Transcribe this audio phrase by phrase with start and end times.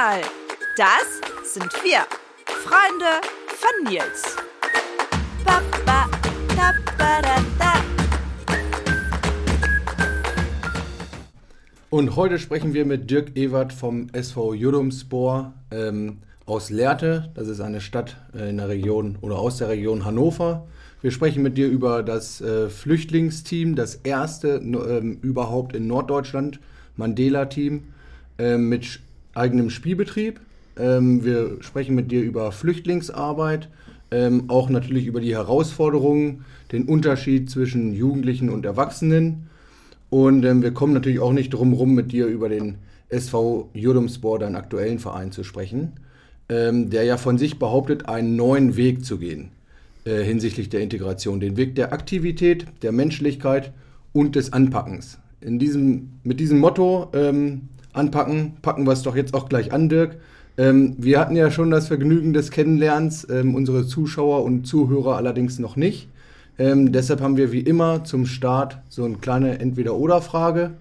[0.00, 0.20] mal,
[0.78, 2.06] das sind wir,
[2.46, 4.36] Freunde von Nils.
[5.44, 6.08] Ba, da,
[6.96, 7.72] ba, da, da.
[11.90, 17.30] Und heute sprechen wir mit Dirk Ewert vom SV Judumspor ähm, aus Lehrte.
[17.34, 20.66] Das ist eine Stadt äh, in der Region oder aus der Region Hannover.
[21.02, 26.58] Wir sprechen mit dir über das äh, Flüchtlingsteam, das erste ähm, überhaupt in Norddeutschland,
[26.96, 27.82] Mandela-Team
[28.38, 29.00] ähm, mit
[29.34, 30.40] eigenem Spielbetrieb.
[30.76, 33.68] Ähm, wir sprechen mit dir über Flüchtlingsarbeit,
[34.10, 39.48] ähm, auch natürlich über die Herausforderungen, den Unterschied zwischen Jugendlichen und Erwachsenen.
[40.08, 42.78] Und ähm, wir kommen natürlich auch nicht drum rum, mit dir über den
[43.08, 45.92] SV Judumspor, deinen aktuellen Verein, zu sprechen,
[46.48, 49.50] ähm, der ja von sich behauptet, einen neuen Weg zu gehen
[50.04, 51.40] äh, hinsichtlich der Integration.
[51.40, 53.72] Den Weg der Aktivität, der Menschlichkeit
[54.12, 55.18] und des Anpackens.
[55.40, 59.88] In diesem, mit diesem Motto ähm, anpacken, packen wir es doch jetzt auch gleich an,
[59.88, 60.16] Dirk.
[60.56, 65.58] Ähm, wir hatten ja schon das Vergnügen des Kennenlernens, ähm, unsere Zuschauer und Zuhörer allerdings
[65.58, 66.08] noch nicht.
[66.58, 70.72] Ähm, deshalb haben wir wie immer zum Start so eine kleine Entweder-Oder-Frage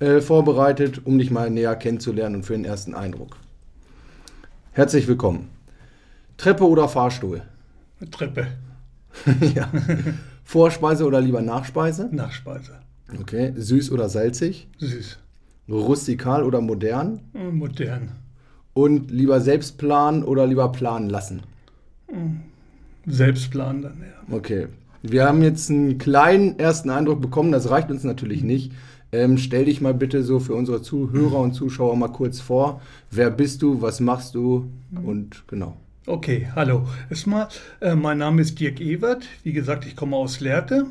[0.00, 3.36] äh, vorbereitet, um dich mal näher kennenzulernen und für den ersten Eindruck.
[4.72, 5.48] Herzlich willkommen.
[6.36, 7.42] Treppe oder Fahrstuhl?
[8.10, 8.48] Treppe.
[9.54, 9.70] ja.
[10.44, 12.08] Vorspeise oder lieber Nachspeise?
[12.10, 12.80] Nachspeise.
[13.20, 13.52] Okay.
[13.56, 14.68] Süß oder salzig?
[14.78, 15.18] Süß.
[15.68, 17.20] Rustikal oder modern?
[17.32, 18.12] Modern.
[18.74, 21.42] Und lieber selbst planen oder lieber planen lassen?
[23.06, 24.34] Selbstplan dann, ja.
[24.34, 24.68] Okay.
[25.02, 28.72] Wir haben jetzt einen kleinen ersten Eindruck bekommen, das reicht uns natürlich nicht.
[29.10, 32.80] Ähm, stell dich mal bitte so für unsere Zuhörer und Zuschauer mal kurz vor.
[33.10, 34.70] Wer bist du, was machst du
[35.04, 35.76] und genau.
[36.06, 36.88] Okay, hallo.
[37.10, 37.48] Erstmal,
[37.80, 39.24] äh, mein Name ist Dirk Ewert.
[39.42, 40.86] Wie gesagt, ich komme aus Lehrte.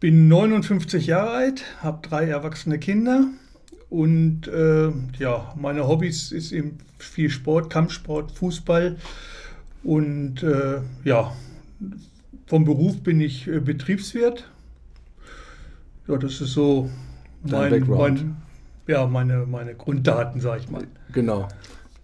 [0.00, 3.28] Bin 59 Jahre alt, habe drei erwachsene Kinder.
[3.94, 8.96] Und äh, ja, meine Hobbys ist eben viel Sport, Kampfsport, Fußball.
[9.84, 11.30] Und äh, ja,
[12.46, 14.50] vom Beruf bin ich äh, Betriebswirt.
[16.08, 16.90] Ja, das ist so
[17.44, 18.36] mein, mein,
[18.88, 20.82] ja, meine, meine Grunddaten, sag ich mal.
[21.12, 21.46] Genau.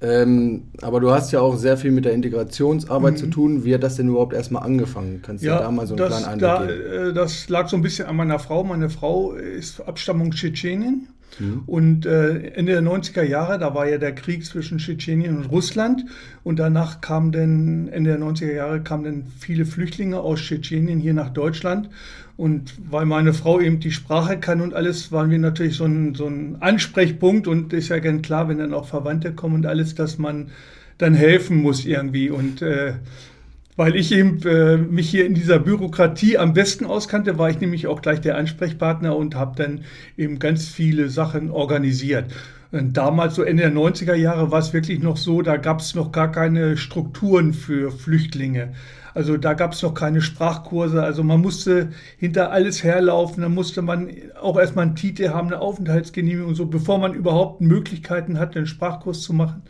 [0.01, 3.65] Ähm, aber du hast ja auch sehr viel mit der Integrationsarbeit zu tun.
[3.65, 5.23] Wie hat das denn überhaupt erstmal angefangen?
[5.23, 7.11] Kannst du da mal so einen das, kleinen Einblick da, geben?
[7.11, 8.63] äh, das lag so ein bisschen an meiner Frau.
[8.63, 11.09] Meine Frau ist Abstammung Tschetschenien.
[11.39, 11.63] Mhm.
[11.67, 16.05] Und äh, Ende der 90er Jahre, da war ja der Krieg zwischen Tschetschenien und Russland.
[16.43, 21.15] Und danach kam dann, Ende der 90er Jahre, kamen dann viele Flüchtlinge aus Tschetschenien hier
[21.15, 21.91] nach Deutschland.
[22.37, 26.15] Und weil meine Frau eben die Sprache kann und alles, waren wir natürlich so ein,
[26.15, 27.47] so ein Ansprechpunkt.
[27.47, 30.49] Und ist ja ganz klar, wenn dann auch Verwandte kommen und alles, dass man
[30.99, 32.31] dann helfen muss irgendwie.
[32.31, 32.95] Und äh,
[33.77, 37.87] weil ich eben äh, mich hier in dieser Bürokratie am besten auskannte, war ich nämlich
[37.87, 39.85] auch gleich der Ansprechpartner und habe dann
[40.17, 42.27] eben ganz viele Sachen organisiert.
[42.73, 45.95] Und damals, so Ende der 90er Jahre, war es wirklich noch so, da gab es
[45.95, 48.75] noch gar keine Strukturen für Flüchtlinge.
[49.15, 53.83] Also da gab es noch keine Sprachkurse, also man musste hinter alles herlaufen, dann musste
[53.83, 54.09] man
[54.41, 58.67] auch erstmal einen Titel haben, eine Aufenthaltsgenehmigung und so, bevor man überhaupt Möglichkeiten hatte, einen
[58.67, 59.63] Sprachkurs zu machen.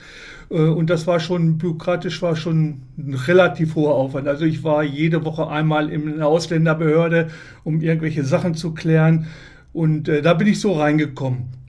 [0.51, 4.29] Äh, Und das war schon, bürokratisch war schon ein relativ hoher Aufwand.
[4.29, 7.29] Also ich war jede Woche einmal in einer Ausländerbehörde,
[7.65, 9.27] um irgendwelche Sachen zu klären.
[9.73, 11.60] Und äh, da bin ich so reingekommen.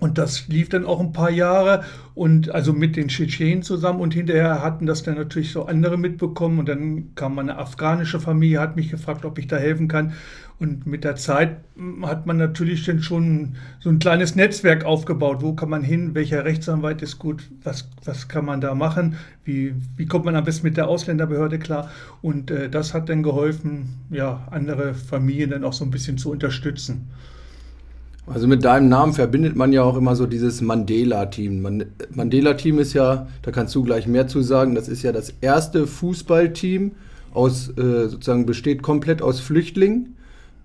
[0.00, 1.84] Und das lief dann auch ein paar Jahre
[2.14, 6.58] und also mit den Tschetschenen zusammen und hinterher hatten das dann natürlich so andere mitbekommen
[6.58, 10.14] und dann kam meine afghanische Familie, hat mich gefragt, ob ich da helfen kann.
[10.58, 15.38] Und mit der Zeit mm, hat man natürlich dann schon so ein kleines Netzwerk aufgebaut.
[15.40, 16.14] Wo kann man hin?
[16.14, 17.50] Welcher Rechtsanwalt ist gut?
[17.62, 19.16] Was, was kann man da machen?
[19.44, 21.90] Wie, wie kommt man am besten mit der Ausländerbehörde klar?
[22.22, 26.30] Und äh, das hat dann geholfen, ja, andere Familien dann auch so ein bisschen zu
[26.30, 27.08] unterstützen.
[28.26, 31.62] Also mit deinem Namen verbindet man ja auch immer so dieses Mandela-Team.
[31.62, 35.34] Man, Mandela-Team ist ja, da kannst du gleich mehr zu sagen, das ist ja das
[35.40, 36.92] erste Fußballteam
[37.32, 40.16] aus, äh, sozusagen besteht komplett aus Flüchtlingen,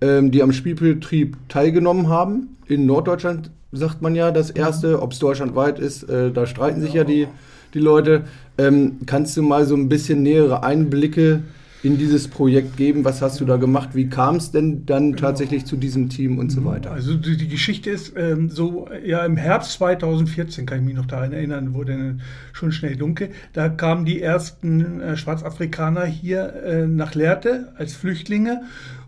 [0.02, 2.56] ähm, die am Spielbetrieb teilgenommen haben.
[2.68, 6.94] In Norddeutschland sagt man ja das erste, ob es deutschlandweit ist, äh, da streiten sich
[6.94, 7.28] ja die,
[7.74, 8.24] die Leute.
[8.58, 11.44] Ähm, kannst du mal so ein bisschen nähere Einblicke
[11.86, 13.06] in dieses Projekt geben?
[13.06, 13.90] Was hast du da gemacht?
[13.94, 16.92] Wie kam es denn dann tatsächlich zu diesem Team und so weiter?
[16.92, 21.06] Also die, die Geschichte ist ähm, so, ja im Herbst 2014 kann ich mich noch
[21.06, 22.18] daran erinnern, wurde
[22.54, 23.30] schon schnell dunkel.
[23.54, 28.64] Da kamen die ersten äh, Schwarzafrikaner hier äh, nach Lehrte als Flüchtlinge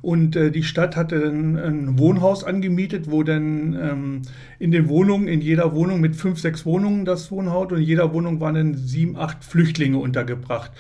[0.07, 4.21] und äh, die Stadt hatte dann ein Wohnhaus angemietet, wo dann ähm,
[4.57, 8.13] in den Wohnungen, in jeder Wohnung mit fünf, sechs Wohnungen das Wohnhaus und in jeder
[8.13, 10.71] Wohnung waren dann sieben, acht Flüchtlinge untergebracht.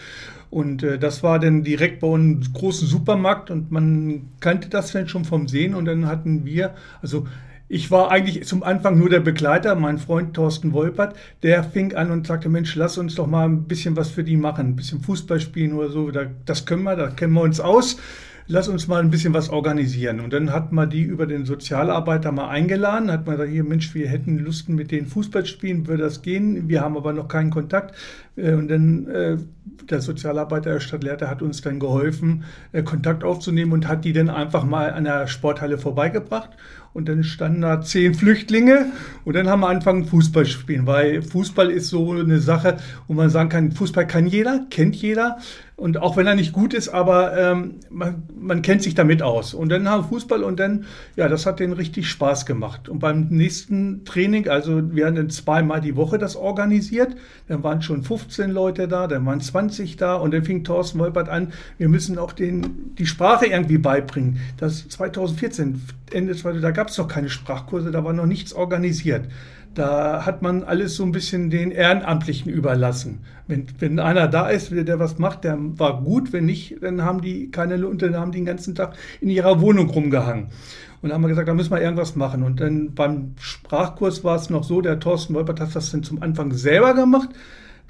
[0.49, 3.51] Und äh, das war dann direkt bei einem großen Supermarkt.
[3.51, 5.75] Und man kannte das dann schon vom Sehen.
[5.75, 7.27] Und dann hatten wir, also
[7.67, 12.11] ich war eigentlich zum Anfang nur der Begleiter, mein Freund Thorsten Wolpert, der fing an
[12.11, 15.01] und sagte, Mensch, lass uns doch mal ein bisschen was für die machen, ein bisschen
[15.01, 16.11] Fußball spielen oder so,
[16.45, 17.97] das können wir, da kennen wir uns aus
[18.47, 20.19] lass uns mal ein bisschen was organisieren.
[20.19, 23.93] Und dann hat man die über den Sozialarbeiter mal eingeladen, hat man gesagt, hier Mensch,
[23.93, 27.51] wir hätten Lust mit denen Fußball spielen, würde das gehen, wir haben aber noch keinen
[27.51, 27.95] Kontakt.
[28.35, 29.37] Äh, und dann äh,
[29.89, 34.13] der Sozialarbeiter der Stadt Lehrte hat uns dann geholfen, äh, Kontakt aufzunehmen und hat die
[34.13, 36.51] dann einfach mal an der Sporthalle vorbeigebracht.
[36.93, 38.87] Und dann standen da zehn Flüchtlinge
[39.23, 42.77] und dann haben wir angefangen Fußball zu spielen, weil Fußball ist so eine Sache,
[43.07, 45.37] wo man sagen kann, Fußball kann jeder, kennt jeder.
[45.77, 49.53] Und auch wenn er nicht gut ist, aber ähm, man, man kennt sich damit aus.
[49.53, 50.85] Und dann haben Fußball und dann,
[51.15, 52.89] ja, das hat denen richtig Spaß gemacht.
[52.89, 57.15] Und beim nächsten Training, also wir haben dann zweimal die Woche das organisiert,
[57.47, 61.29] dann waren schon 15 Leute da, dann waren 20 da und dann fing Thorsten Wolpert
[61.29, 64.39] an, wir müssen auch den, die Sprache irgendwie beibringen.
[64.57, 69.25] Das 2014, Ende 2014, da gab es noch keine Sprachkurse, da war noch nichts organisiert.
[69.77, 73.19] Da hat man alles so ein bisschen den Ehrenamtlichen überlassen.
[73.45, 76.33] Wenn, wenn einer da ist, der was macht, der war gut.
[76.33, 79.61] Wenn nicht, dann haben die keine und dann haben die den ganzen Tag in ihrer
[79.61, 80.47] Wohnung rumgehangen.
[81.03, 82.41] Und haben wir gesagt, da müssen wir irgendwas machen.
[82.41, 86.23] Und dann beim Sprachkurs war es noch so, der Thorsten Wolpert hat das dann zum
[86.23, 87.29] Anfang selber gemacht.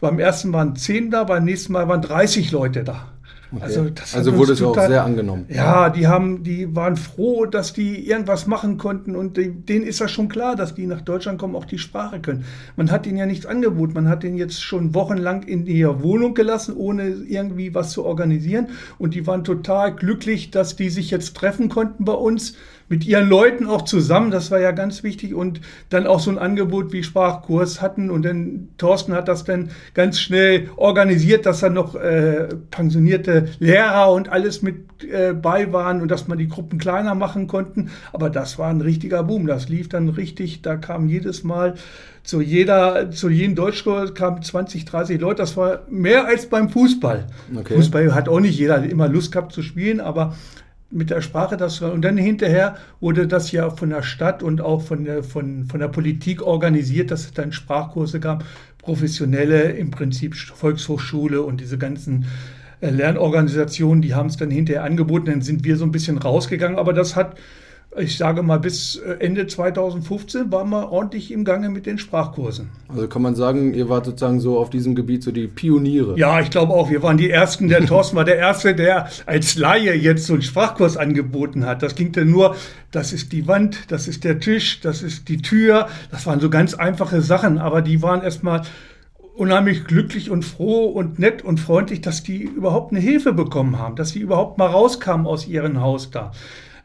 [0.01, 3.13] Beim ersten waren zehn da, beim nächsten Mal waren 30 Leute da.
[3.51, 3.63] Okay.
[3.63, 5.45] Also, also wurde es auch sehr angenommen.
[5.49, 10.01] Ja, die haben, die waren froh, dass die irgendwas machen konnten und die, denen ist
[10.01, 12.43] das schon klar, dass die nach Deutschland kommen, auch die Sprache können.
[12.75, 13.93] Man hat ihnen ja nichts angeboten.
[13.93, 18.67] Man hat den jetzt schon wochenlang in ihrer Wohnung gelassen, ohne irgendwie was zu organisieren.
[18.97, 22.55] Und die waren total glücklich, dass die sich jetzt treffen konnten bei uns
[22.89, 26.37] mit ihren Leuten auch zusammen, das war ja ganz wichtig und dann auch so ein
[26.37, 31.73] Angebot wie Sprachkurs hatten und dann Thorsten hat das dann ganz schnell organisiert, dass dann
[31.73, 36.79] noch äh, pensionierte Lehrer und alles mit äh, bei waren und dass man die Gruppen
[36.79, 41.09] kleiner machen konnten, aber das war ein richtiger Boom, das lief dann richtig, da kam
[41.09, 41.75] jedes Mal
[42.27, 45.37] zu jeder, zu jedem Deutschkurs kamen 20, 30 Leute.
[45.37, 47.25] Das war mehr als beim Fußball.
[47.55, 47.75] Okay.
[47.75, 50.35] Fußball hat auch nicht jeder immer Lust gehabt zu spielen, aber
[50.89, 54.81] mit der Sprache das und dann hinterher wurde das ja von der Stadt und auch
[54.81, 58.45] von der, von, von der Politik organisiert, dass es dann Sprachkurse gab,
[58.77, 62.25] professionelle im Prinzip Volkshochschule und diese ganzen
[62.79, 66.79] äh, Lernorganisationen, die haben es dann hinterher angeboten, dann sind wir so ein bisschen rausgegangen,
[66.79, 67.37] aber das hat
[67.95, 72.69] ich sage mal, bis äh, Ende 2015 waren wir ordentlich im Gange mit den Sprachkursen.
[72.89, 76.17] Also kann man sagen, ihr wart sozusagen so auf diesem Gebiet so die Pioniere.
[76.17, 76.89] Ja, ich glaube auch.
[76.89, 77.67] Wir waren die Ersten.
[77.69, 81.81] Der Thorsten war der Erste, der als Laie jetzt so einen Sprachkurs angeboten hat.
[81.81, 82.55] Das ging dann nur,
[82.91, 85.87] das ist die Wand, das ist der Tisch, das ist die Tür.
[86.11, 88.61] Das waren so ganz einfache Sachen, aber die waren erstmal
[89.35, 93.95] unheimlich glücklich und froh und nett und freundlich, dass die überhaupt eine Hilfe bekommen haben,
[93.95, 96.31] dass sie überhaupt mal rauskamen aus ihrem Haus da.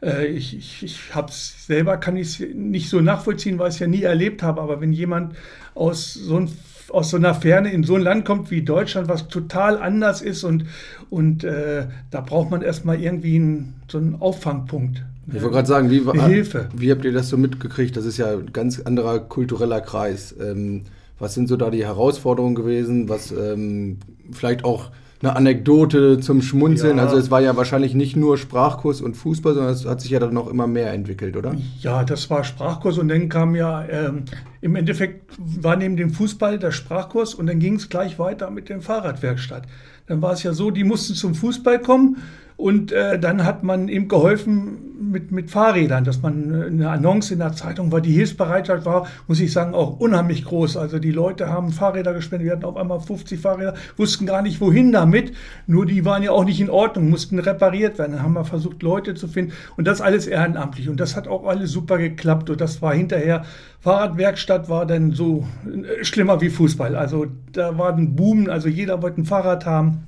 [0.03, 3.79] Äh, ich, ich, ich habe es selber, kann ich nicht so nachvollziehen, weil ich es
[3.79, 5.35] ja nie erlebt habe, aber wenn jemand
[5.75, 6.49] aus so, ein,
[6.89, 10.43] aus so einer Ferne in so ein Land kommt wie Deutschland, was total anders ist
[10.43, 10.65] und,
[11.09, 15.03] und äh, da braucht man erstmal irgendwie einen, so einen Auffangpunkt.
[15.27, 16.67] Ich wollte gerade sagen, wie, Hilfe.
[16.75, 17.95] wie habt ihr das so mitgekriegt?
[17.95, 20.35] Das ist ja ein ganz anderer kultureller Kreis.
[20.37, 20.81] Ähm,
[21.17, 23.07] was sind so da die Herausforderungen gewesen?
[23.07, 23.99] Was ähm,
[24.31, 24.91] vielleicht auch
[25.23, 26.97] eine Anekdote zum Schmunzeln.
[26.97, 27.03] Ja.
[27.03, 30.19] Also es war ja wahrscheinlich nicht nur Sprachkurs und Fußball, sondern es hat sich ja
[30.19, 31.55] dann noch immer mehr entwickelt, oder?
[31.79, 34.25] Ja, das war Sprachkurs und dann kam ja, ähm,
[34.59, 38.67] im Endeffekt war neben dem Fußball der Sprachkurs und dann ging es gleich weiter mit
[38.67, 39.63] der Fahrradwerkstatt.
[40.07, 42.17] Dann war es ja so, die mussten zum Fußball kommen
[42.57, 47.31] und äh, dann hat man ihm geholfen mit, mit Fahrrädern, dass man äh, eine Annonce
[47.31, 48.01] in der Zeitung war.
[48.01, 50.77] Die Hilfsbereitschaft war, muss ich sagen, auch unheimlich groß.
[50.77, 52.45] Also die Leute haben Fahrräder gespendet.
[52.45, 55.33] Wir hatten auf einmal 50 Fahrräder, wussten gar nicht, wohin damit.
[55.67, 58.13] Nur die waren ja auch nicht in Ordnung, mussten repariert werden.
[58.13, 59.53] Dann haben wir versucht, Leute zu finden.
[59.77, 60.89] Und das alles ehrenamtlich.
[60.89, 62.49] Und das hat auch alles super geklappt.
[62.49, 63.43] Und das war hinterher,
[63.81, 66.95] Fahrradwerkstatt war dann so äh, schlimmer wie Fußball.
[66.95, 68.49] Also da war ein Boom.
[68.49, 70.03] Also jeder wollte ein Fahrrad haben.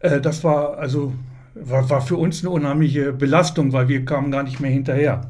[0.00, 1.12] Äh, das war also
[1.54, 5.22] war, war für uns eine unheimliche Belastung, weil wir kamen gar nicht mehr hinterher.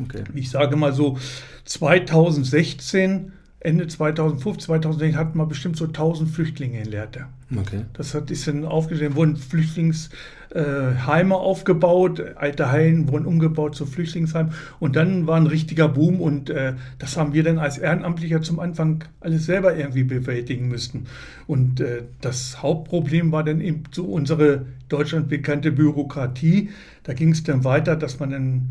[0.00, 0.24] Okay.
[0.34, 1.18] Ich sage mal so,
[1.64, 7.26] 2016, Ende 2015, 2016 hatten wir bestimmt so 1000 Flüchtlinge in Lehrte.
[7.56, 7.84] Okay.
[7.92, 10.10] Das hat, ist dann aufgestellt, wurden Flüchtlingsheime
[10.54, 16.50] äh, aufgebaut, alte Hallen wurden umgebaut zu Flüchtlingsheimen und dann war ein richtiger Boom und
[16.50, 21.06] äh, das haben wir dann als Ehrenamtlicher zum Anfang alles selber irgendwie bewältigen müssen.
[21.46, 26.70] Und äh, das Hauptproblem war dann eben so unsere Deutschland bekannte Bürokratie.
[27.02, 28.70] Da ging es dann weiter, dass man dann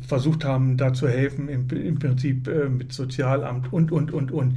[0.00, 4.56] versucht haben, da zu helfen, im, im Prinzip mit Sozialamt und, und, und, und.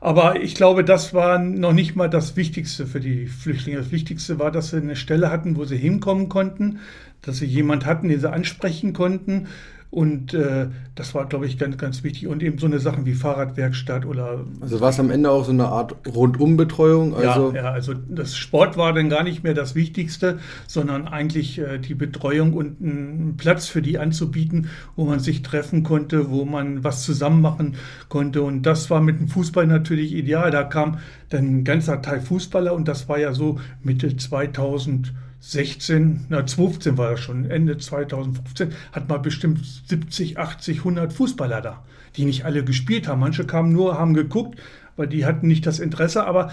[0.00, 3.78] Aber ich glaube, das war noch nicht mal das Wichtigste für die Flüchtlinge.
[3.78, 6.80] Das Wichtigste war, dass sie eine Stelle hatten, wo sie hinkommen konnten,
[7.22, 9.48] dass sie jemand hatten, den sie ansprechen konnten
[9.90, 12.26] Und äh, das war, glaube ich, ganz, ganz wichtig.
[12.26, 14.44] Und eben so eine Sachen wie Fahrradwerkstatt oder.
[14.60, 17.14] Also war es am Ende auch so eine Art Rundumbetreuung?
[17.14, 21.58] Also ja, ja, also das Sport war dann gar nicht mehr das Wichtigste, sondern eigentlich
[21.58, 26.44] äh, die Betreuung und einen Platz für die anzubieten, wo man sich treffen konnte, wo
[26.44, 27.76] man was zusammen machen
[28.08, 28.42] konnte.
[28.42, 30.50] Und das war mit dem Fußball natürlich ideal.
[30.50, 35.12] Da kam dann ein ganzer Teil Fußballer und das war ja so Mitte 2000.
[35.48, 41.60] 16, na 2015 war das schon, Ende 2015, hat man bestimmt 70, 80, 100 Fußballer
[41.60, 41.84] da,
[42.16, 43.20] die nicht alle gespielt haben.
[43.20, 44.58] Manche kamen nur, haben geguckt,
[44.96, 46.50] weil die hatten nicht das Interesse, aber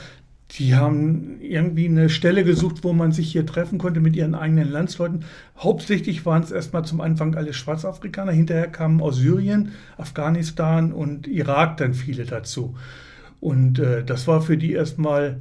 [0.51, 4.69] die haben irgendwie eine Stelle gesucht, wo man sich hier treffen konnte mit ihren eigenen
[4.69, 5.25] Landsleuten.
[5.57, 11.77] Hauptsächlich waren es erstmal zum Anfang alle Schwarzafrikaner, hinterher kamen aus Syrien, Afghanistan und Irak
[11.77, 12.75] dann viele dazu.
[13.39, 15.37] Und äh, das war für die erstmal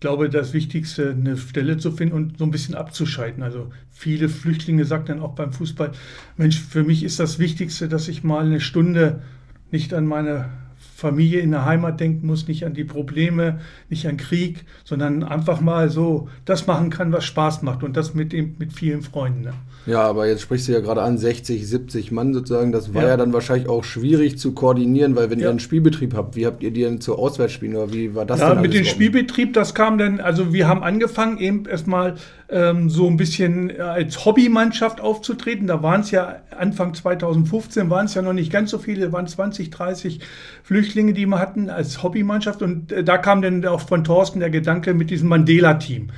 [0.00, 3.42] ich glaube, das Wichtigste, eine Stelle zu finden und so ein bisschen abzuschalten.
[3.42, 5.92] Also viele Flüchtlinge sagen dann auch beim Fußball,
[6.38, 9.20] Mensch, für mich ist das Wichtigste, dass ich mal eine Stunde
[9.70, 10.48] nicht an meine
[11.00, 15.62] Familie in der Heimat denken muss, nicht an die Probleme, nicht an Krieg, sondern einfach
[15.62, 19.40] mal so das machen kann, was Spaß macht und das mit, dem, mit vielen Freunden.
[19.40, 19.54] Ne?
[19.86, 22.70] Ja, aber jetzt sprichst du ja gerade an, 60, 70 Mann sozusagen.
[22.70, 25.46] Das war ja, ja dann wahrscheinlich auch schwierig zu koordinieren, weil wenn ja.
[25.46, 28.40] ihr einen Spielbetrieb habt, wie habt ihr die denn zu Auswärtsspielen oder wie war das
[28.40, 32.16] ja, mit dem Spielbetrieb, das kam dann, also wir haben angefangen eben erstmal
[32.50, 35.66] ähm, so ein bisschen äh, als Hobbymannschaft aufzutreten.
[35.66, 39.26] Da waren es ja Anfang 2015 waren es ja noch nicht ganz so viele, waren
[39.26, 40.20] 20, 30
[40.62, 42.62] Flüchtlinge, die wir hatten als Hobbymannschaft.
[42.62, 46.08] Und äh, da kam dann auch von Thorsten der Gedanke mit diesem Mandela-Team.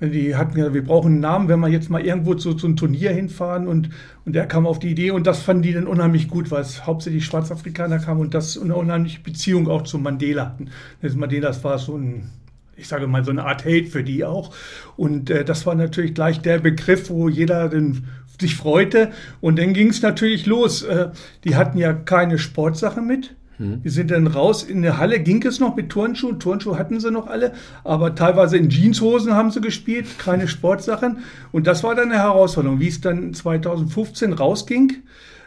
[0.00, 2.74] Die hatten ja, wir brauchen einen Namen, wenn wir jetzt mal irgendwo zu, zu einem
[2.74, 3.90] Turnier hinfahren und,
[4.24, 6.86] und der kam auf die Idee und das fanden die dann unheimlich gut, weil es
[6.86, 10.70] hauptsächlich Schwarzafrikaner kamen und das eine unheimliche Beziehung auch zu Mandela hatten.
[11.02, 12.30] Das Mandela, war so ein,
[12.76, 14.54] ich sage mal, so eine Art Hate für die auch.
[14.96, 18.06] Und äh, das war natürlich gleich der Begriff, wo jeder den,
[18.40, 19.10] sich freute.
[19.40, 20.82] Und dann ging es natürlich los.
[20.82, 21.10] Äh,
[21.44, 23.34] die hatten ja keine Sportsache mit.
[23.58, 23.80] Mhm.
[23.82, 26.40] Wir sind dann raus in der Halle, ging es noch mit Turnschuhen.
[26.40, 27.52] Turnschuhe hatten sie noch alle,
[27.84, 31.18] aber teilweise in Jeanshosen haben sie gespielt, keine Sportsachen.
[31.52, 32.80] Und das war dann eine Herausforderung.
[32.80, 35.02] Wie es dann 2015 rausging,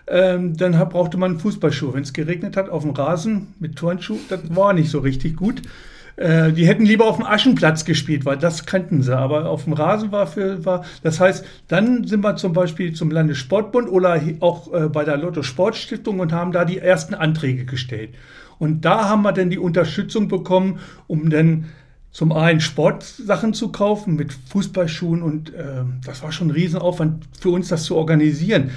[0.07, 1.93] ähm, dann brauchte man Fußballschuhe.
[1.93, 5.61] Wenn es geregnet hat auf dem Rasen mit Turnschuhen, das war nicht so richtig gut.
[6.17, 9.17] Äh, die hätten lieber auf dem Aschenplatz gespielt, weil das kannten sie.
[9.17, 13.11] Aber auf dem Rasen war für, war, das heißt, dann sind wir zum Beispiel zum
[13.11, 18.11] Landessportbund oder auch äh, bei der Lotto Sportstiftung und haben da die ersten Anträge gestellt.
[18.57, 21.65] Und da haben wir dann die Unterstützung bekommen, um dann
[22.11, 27.49] zum einen Sportsachen zu kaufen mit Fußballschuhen und äh, das war schon ein Riesenaufwand für
[27.49, 28.71] uns, das zu organisieren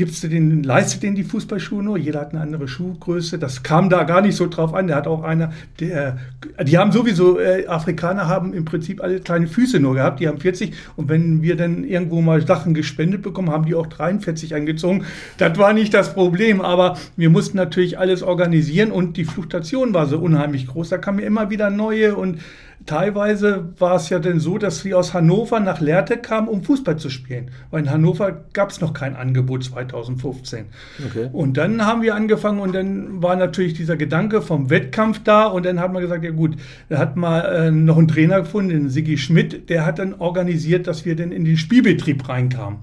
[0.00, 3.38] gibst du den, leistet den die Fußballschuhe nur, jeder hat eine andere Schuhgröße.
[3.38, 4.86] Das kam da gar nicht so drauf an.
[4.86, 6.16] Der hat auch einer, der,
[6.64, 10.40] die haben sowieso, äh, Afrikaner haben im Prinzip alle kleine Füße nur gehabt, die haben
[10.40, 15.04] 40 und wenn wir dann irgendwo mal Sachen gespendet bekommen, haben die auch 43 angezogen.
[15.36, 20.06] Das war nicht das Problem, aber wir mussten natürlich alles organisieren und die Fluktuation war
[20.06, 20.88] so unheimlich groß.
[20.88, 22.38] Da kamen immer wieder neue und
[22.86, 26.96] Teilweise war es ja dann so, dass sie aus Hannover nach Lehrte kamen, um Fußball
[26.96, 27.50] zu spielen.
[27.70, 30.64] Weil in Hannover gab es noch kein Angebot 2015.
[31.06, 31.28] Okay.
[31.32, 35.66] Und dann haben wir angefangen und dann war natürlich dieser Gedanke vom Wettkampf da und
[35.66, 36.56] dann hat man gesagt, ja gut,
[36.88, 40.86] da hat man äh, noch einen Trainer gefunden, den Sigi Schmidt, der hat dann organisiert,
[40.86, 42.78] dass wir dann in den Spielbetrieb reinkamen.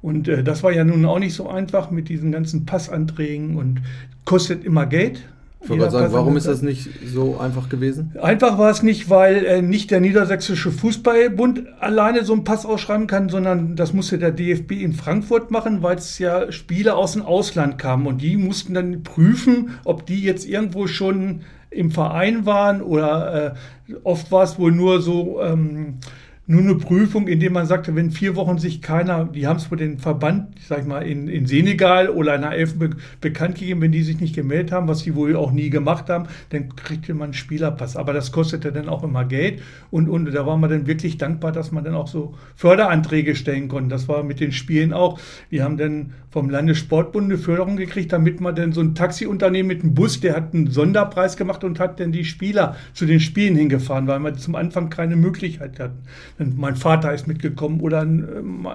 [0.00, 3.82] Und äh, das war ja nun auch nicht so einfach mit diesen ganzen Passanträgen und
[4.24, 5.22] kostet immer Geld.
[5.64, 8.14] Ich wollte sagen, warum ist das nicht so einfach gewesen?
[8.20, 13.06] Einfach war es nicht, weil äh, nicht der Niedersächsische Fußballbund alleine so einen Pass ausschreiben
[13.06, 17.22] kann, sondern das musste der DFB in Frankfurt machen, weil es ja Spiele aus dem
[17.22, 21.40] Ausland kamen und die mussten dann prüfen, ob die jetzt irgendwo schon
[21.70, 23.54] im Verein waren oder
[23.88, 25.40] äh, oft war es wohl nur so.
[25.42, 25.98] Ähm,
[26.46, 29.76] nur eine Prüfung, indem man sagte, wenn vier Wochen sich keiner, die haben es für
[29.76, 32.90] den Verband, sag ich mal, in, in Senegal oder in der Elfen be
[33.22, 36.26] bekannt gegeben, wenn die sich nicht gemeldet haben, was sie wohl auch nie gemacht haben,
[36.50, 37.96] dann kriegte man einen Spielerpass.
[37.96, 41.50] Aber das kostete dann auch immer Geld und, und da war man dann wirklich dankbar,
[41.50, 43.88] dass man dann auch so Förderanträge stellen konnte.
[43.88, 45.18] Das war mit den Spielen auch.
[45.48, 49.82] Wir haben dann vom Landessportbund eine Förderung gekriegt, damit man dann so ein Taxiunternehmen mit
[49.82, 53.56] einem Bus, der hat einen Sonderpreis gemacht und hat dann die Spieler zu den Spielen
[53.56, 56.02] hingefahren, weil man zum Anfang keine Möglichkeit hatten
[56.38, 58.06] mein Vater ist mitgekommen oder äh,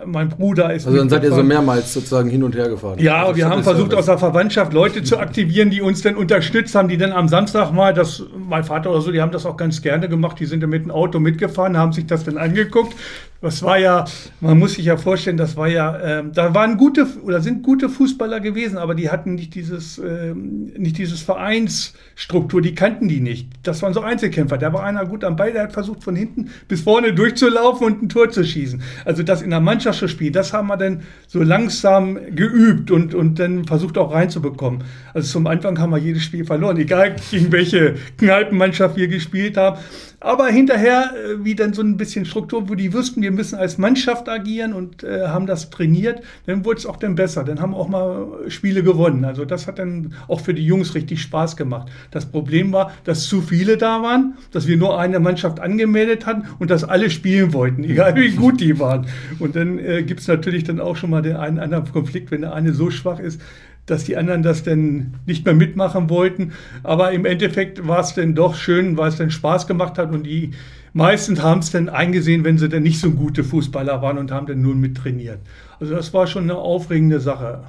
[0.06, 3.00] mein Bruder ist Also dann seid ihr so mehrmals sozusagen hin und her gefahren.
[3.00, 6.74] Ja, also wir haben versucht aus der Verwandtschaft Leute zu aktivieren, die uns dann unterstützt
[6.76, 9.58] haben, die dann am Samstag mal, das, mein Vater oder so, die haben das auch
[9.58, 12.96] ganz gerne gemacht, die sind dann mit dem Auto mitgefahren, haben sich das dann angeguckt,
[13.42, 14.04] Das war ja,
[14.42, 17.88] man muss sich ja vorstellen, das war ja, äh, da waren gute oder sind gute
[17.88, 23.48] Fußballer gewesen, aber die hatten nicht dieses, äh, nicht dieses Vereinsstruktur, die kannten die nicht.
[23.64, 24.58] Das waren so Einzelkämpfer.
[24.58, 27.14] Da war einer gut am Ball, der hat versucht von hinten bis vorne
[27.50, 28.82] durchzulaufen und ein Tor zu schießen.
[29.06, 33.14] Also das in der Mannschaft zu spielen, das haben wir dann so langsam geübt und,
[33.16, 34.84] und dann versucht auch reinzubekommen.
[35.14, 39.80] Also zum Anfang haben wir jedes Spiel verloren, egal gegen welche Kneipenmannschaft wir gespielt haben.
[40.22, 43.78] Aber hinterher, äh, wie dann so ein bisschen Struktur, wo die wussten, wir müssen als
[43.78, 47.46] Mannschaft agieren und äh, haben das trainiert, dann wurde es auch dann besser.
[47.46, 49.24] Dann haben auch mal Spiele gewonnen.
[49.24, 51.90] Also das hat dann auch für die Jungs richtig Spaß gemacht.
[52.12, 56.44] Das Problem war, dass zu viele da waren, dass wir nur eine Mannschaft angemeldet hatten
[56.60, 59.08] und dass alle spielen wollten, egal wie gut die waren.
[59.40, 62.42] Und dann äh, gibt es natürlich dann auch schon mal den einen anderen Konflikt, wenn
[62.42, 63.42] der eine so schwach ist,
[63.90, 66.54] dass die anderen das denn nicht mehr mitmachen wollten.
[66.84, 70.24] Aber im Endeffekt war es dann doch schön, weil es dann Spaß gemacht hat und
[70.24, 70.52] die
[70.94, 74.48] meisten haben es dann eingesehen, wenn sie dann nicht so gute Fußballer waren und haben
[74.48, 75.40] dann nur mit trainiert.
[75.80, 77.64] Also das war schon eine aufregende Sache.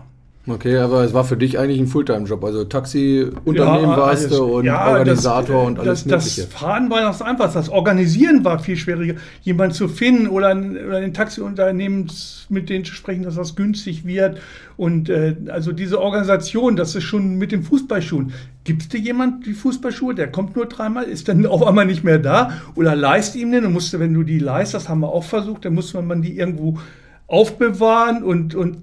[0.52, 2.42] Okay, aber es war für dich eigentlich ein Fulltime-Job.
[2.44, 6.42] Also Taxi-Unternehmen Ja, warst alles- du und ja, Organisator das, und alles das, Mögliche.
[6.42, 7.52] Das Fahren war das einfach.
[7.52, 9.14] Das Organisieren war viel schwieriger.
[9.42, 12.10] Jemanden zu finden oder ein, oder ein Taxiunternehmen
[12.48, 14.40] mit denen zu sprechen, dass das günstig wird.
[14.76, 18.32] Und äh, also diese Organisation, das ist schon mit den Fußballschuhen.
[18.64, 22.02] Gibt es dir jemand die Fußballschuhe, der kommt nur dreimal, ist dann auf einmal nicht
[22.02, 25.08] mehr da oder leist ihm den und musste, wenn du die leist, das haben wir
[25.10, 26.78] auch versucht, dann musste man die irgendwo
[27.26, 28.78] aufbewahren und, und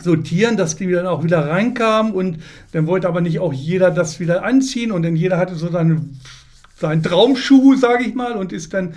[0.00, 2.38] sortieren, dass die dann auch wieder reinkamen und
[2.72, 6.02] dann wollte aber nicht auch jeder das wieder anziehen und dann jeder hatte so seine,
[6.76, 8.94] seinen Traumschuh, sage ich mal, und ist dann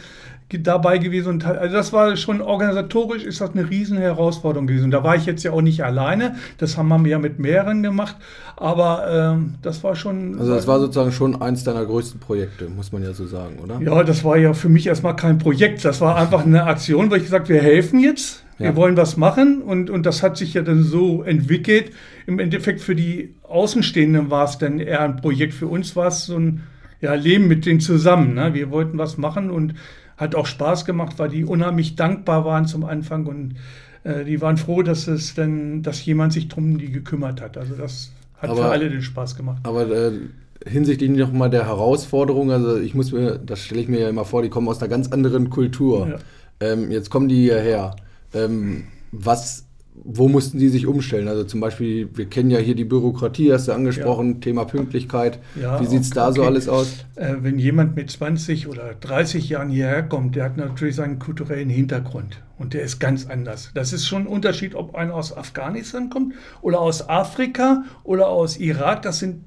[0.49, 4.85] dabei gewesen und also das war schon organisatorisch ist das eine riesen Herausforderung gewesen.
[4.85, 7.81] Und da war ich jetzt ja auch nicht alleine, das haben wir ja mit mehreren
[7.83, 8.15] gemacht,
[8.55, 12.91] aber ähm, das war schon Also das war sozusagen schon eins deiner größten Projekte, muss
[12.91, 13.79] man ja so sagen, oder?
[13.81, 15.83] ja, das war ja für mich erstmal kein Projekt.
[15.83, 18.43] Das war einfach eine Aktion, wo ich gesagt wir helfen jetzt.
[18.57, 18.75] Wir Ja.
[18.77, 19.61] wollen was machen.
[19.61, 21.91] Und, und das hat sich ja dann so entwickelt.
[22.25, 25.53] Im Endeffekt für die Außenstehenden war es dann eher ein Projekt.
[25.53, 26.63] Für uns war es so ein
[27.01, 28.35] ja, Leben mit denen zusammen.
[28.35, 28.53] Ne?
[28.53, 29.73] Wir wollten was machen und
[30.17, 33.55] hat auch Spaß gemacht, weil die unheimlich dankbar waren zum Anfang und
[34.03, 37.57] äh, die waren froh, dass es dann, dass jemand sich drum die gekümmert hat.
[37.57, 39.59] Also das hat für Aber- alle den Spaß gemacht.
[39.63, 40.11] Aber äh,
[40.65, 44.41] hinsichtlich nochmal der Herausforderung, also ich muss mir, das stelle ich mir ja immer vor,
[44.41, 46.07] die kommen aus einer ganz anderen Kultur.
[46.07, 46.17] Ja.
[46.59, 47.95] Ähm, jetzt kommen die hierher.
[48.33, 49.64] Ähm, was,
[50.03, 51.27] wo mussten die sich umstellen?
[51.27, 55.39] Also zum Beispiel, wir kennen ja hier die Bürokratie, hast du angesprochen, Thema Pünktlichkeit.
[55.59, 56.49] Ja, Wie sieht es da so okay.
[56.49, 57.05] alles aus?
[57.15, 61.69] Äh, wenn jemand mit 20 oder 30 Jahren hierher kommt, der hat natürlich seinen kulturellen
[61.69, 63.71] Hintergrund und der ist ganz anders.
[63.73, 68.57] Das ist schon ein Unterschied, ob einer aus Afghanistan kommt oder aus Afrika oder aus
[68.57, 69.01] Irak.
[69.01, 69.43] Das sind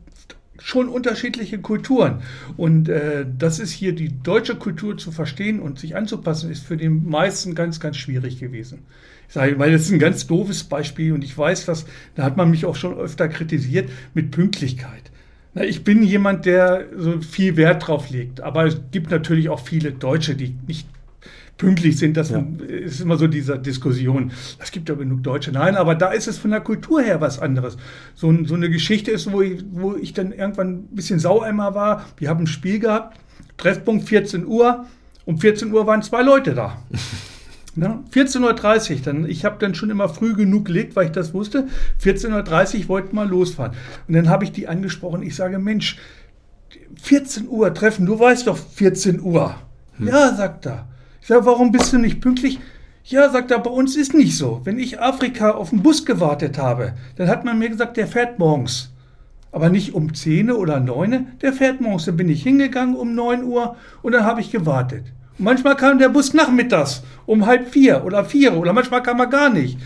[0.63, 2.23] schon unterschiedliche Kulturen.
[2.57, 6.77] Und äh, das ist hier die deutsche Kultur zu verstehen und sich anzupassen, ist für
[6.77, 8.81] den meisten ganz, ganz schwierig gewesen.
[9.29, 12.37] Ich sage, weil das ist ein ganz doofes Beispiel und ich weiß, dass da hat
[12.37, 15.11] man mich auch schon öfter kritisiert mit Pünktlichkeit.
[15.55, 19.61] Na, ich bin jemand, der so viel Wert drauf legt, aber es gibt natürlich auch
[19.61, 20.87] viele Deutsche, die nicht
[21.59, 22.17] pünktlich sind.
[22.17, 22.43] Das Ja.
[22.69, 24.31] ist immer so diese Diskussion.
[24.59, 25.53] Es gibt ja genug Deutsche.
[25.53, 27.77] Nein, aber da ist es von der Kultur her was anderes.
[28.15, 32.07] So, so eine Geschichte ist, wo ich, wo ich dann irgendwann ein bisschen Saueimer war.
[32.17, 33.19] Wir haben ein Spiel gehabt,
[33.59, 34.87] Treffpunkt 14 Uhr.
[35.27, 36.79] Um 14 Uhr waren zwei Leute da.
[37.75, 38.01] Ne?
[38.13, 41.69] 14.30 Uhr, dann, ich habe dann schon immer früh genug gelegt, weil ich das wusste.
[42.03, 43.77] 14.30 Uhr wollten mal losfahren.
[44.09, 45.23] Und dann habe ich die angesprochen.
[45.23, 45.97] Ich sage, Mensch,
[47.01, 49.55] 14 Uhr treffen, du weißt doch 14 Uhr.
[50.01, 50.89] Ja, sagt er.
[51.29, 52.59] Sage, warum bist du nicht pünktlich?
[53.05, 54.63] Ja, sagt er, bei uns ist nicht so.
[54.65, 58.39] Wenn ich Afrika auf den Bus gewartet habe, dann hat man mir gesagt, der fährt
[58.39, 58.95] morgens.
[59.53, 62.07] Aber nicht um 10 oder 9, der fährt morgens.
[62.07, 65.05] Dann bin ich hingegangen um 9 Uhr und dann habe ich gewartet.
[65.37, 69.27] Und manchmal kam der Bus nachmittags um halb vier oder vier oder manchmal kam er
[69.27, 69.79] gar nicht.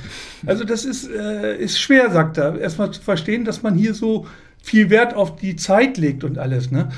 [0.47, 4.29] Also das ist, äh, ist schwer, sagt er, erstmal zu verstehen, dass man hier so
[4.63, 6.71] viel Wert auf die Zeit legt und alles.
[6.71, 6.91] Ne?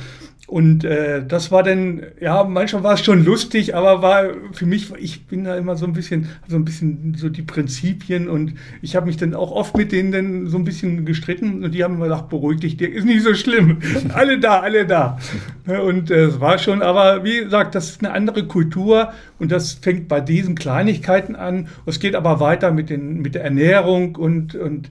[0.54, 4.92] Und äh, das war dann, ja, manchmal war es schon lustig, aber war für mich,
[5.00, 8.94] ich bin da immer so ein bisschen, so ein bisschen so die Prinzipien und ich
[8.94, 11.94] habe mich dann auch oft mit denen dann so ein bisschen gestritten und die haben
[11.94, 13.78] immer gedacht, beruhig dich, Dirk, ist nicht so schlimm.
[14.14, 15.18] alle da, alle da.
[15.66, 19.50] Ja, Und äh, es war schon, aber wie gesagt, das ist eine andere Kultur und
[19.50, 21.66] das fängt bei diesen Kleinigkeiten an.
[21.84, 24.88] Es geht aber weiter mit, den, mit der Ernährung und, und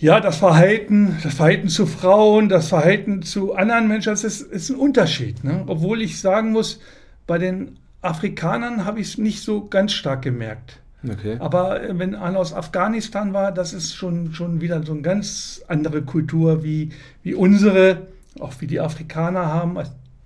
[0.00, 4.70] ja, das Verhalten, das Verhalten zu Frauen, das Verhalten zu anderen Menschen, das ist, ist
[4.70, 5.44] ein Unterschied.
[5.44, 5.62] Ne?
[5.66, 6.80] Obwohl ich sagen muss,
[7.26, 10.80] bei den Afrikanern habe ich es nicht so ganz stark gemerkt.
[11.06, 11.36] Okay.
[11.38, 15.62] Aber äh, wenn einer aus Afghanistan war, das ist schon, schon wieder so eine ganz
[15.68, 16.90] andere Kultur wie,
[17.22, 18.06] wie unsere,
[18.38, 19.76] auch wie die Afrikaner haben.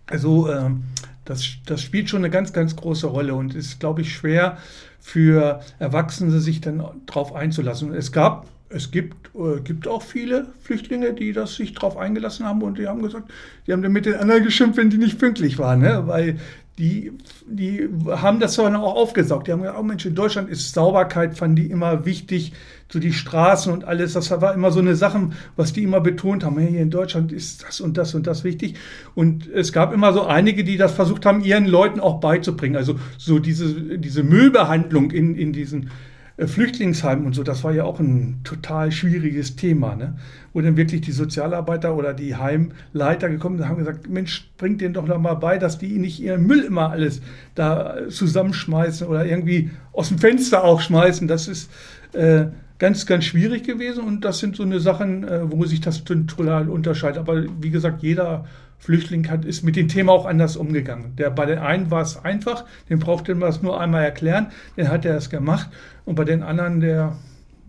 [0.06, 0.84] Also ähm,
[1.24, 4.58] Das, das spielt schon eine ganz, ganz große Rolle und ist, glaube ich, schwer
[5.00, 7.94] für Erwachsene, sich dann darauf einzulassen.
[7.94, 12.62] Es gab es gibt, äh, gibt auch viele Flüchtlinge, die das sich darauf eingelassen haben
[12.62, 13.30] und die haben gesagt,
[13.66, 16.04] die haben dann mit den anderen geschimpft, wenn die nicht pünktlich waren, ne?
[16.06, 16.38] weil
[16.78, 17.12] die,
[17.46, 19.46] die haben das dann auch aufgesaugt.
[19.46, 22.52] Die haben gesagt, oh Mensch, in Deutschland ist Sauberkeit, fanden die immer wichtig,
[22.92, 24.14] so die Straßen und alles.
[24.14, 26.58] Das war immer so eine Sache, was die immer betont haben.
[26.58, 28.76] Hier in Deutschland ist das und das und das wichtig.
[29.14, 32.76] Und es gab immer so einige, die das versucht haben, ihren Leuten auch beizubringen.
[32.76, 35.90] Also so diese, diese Müllbehandlung in, in diesen
[36.36, 40.16] Flüchtlingsheim und so, das war ja auch ein total schwieriges Thema, ne?
[40.52, 44.80] wo dann wirklich die Sozialarbeiter oder die Heimleiter gekommen sind und haben gesagt, Mensch, bringt
[44.80, 47.22] denen doch noch mal bei, dass die nicht ihren Müll immer alles
[47.54, 51.28] da zusammenschmeißen oder irgendwie aus dem Fenster auch schmeißen.
[51.28, 51.70] Das ist
[52.14, 52.46] äh,
[52.78, 56.68] ganz, ganz schwierig gewesen und das sind so eine Sachen, äh, wo sich das total
[56.68, 57.18] unterscheidet.
[57.18, 58.44] Aber wie gesagt, jeder
[58.84, 61.16] Flüchtling hat, ist mit dem Thema auch anders umgegangen.
[61.16, 64.90] Der, bei den einen war es einfach, den brauchte man es nur einmal erklären, den
[64.90, 65.70] hat er es gemacht.
[66.04, 67.16] Und bei den anderen, der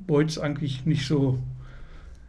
[0.08, 1.40] wollte es eigentlich nicht so,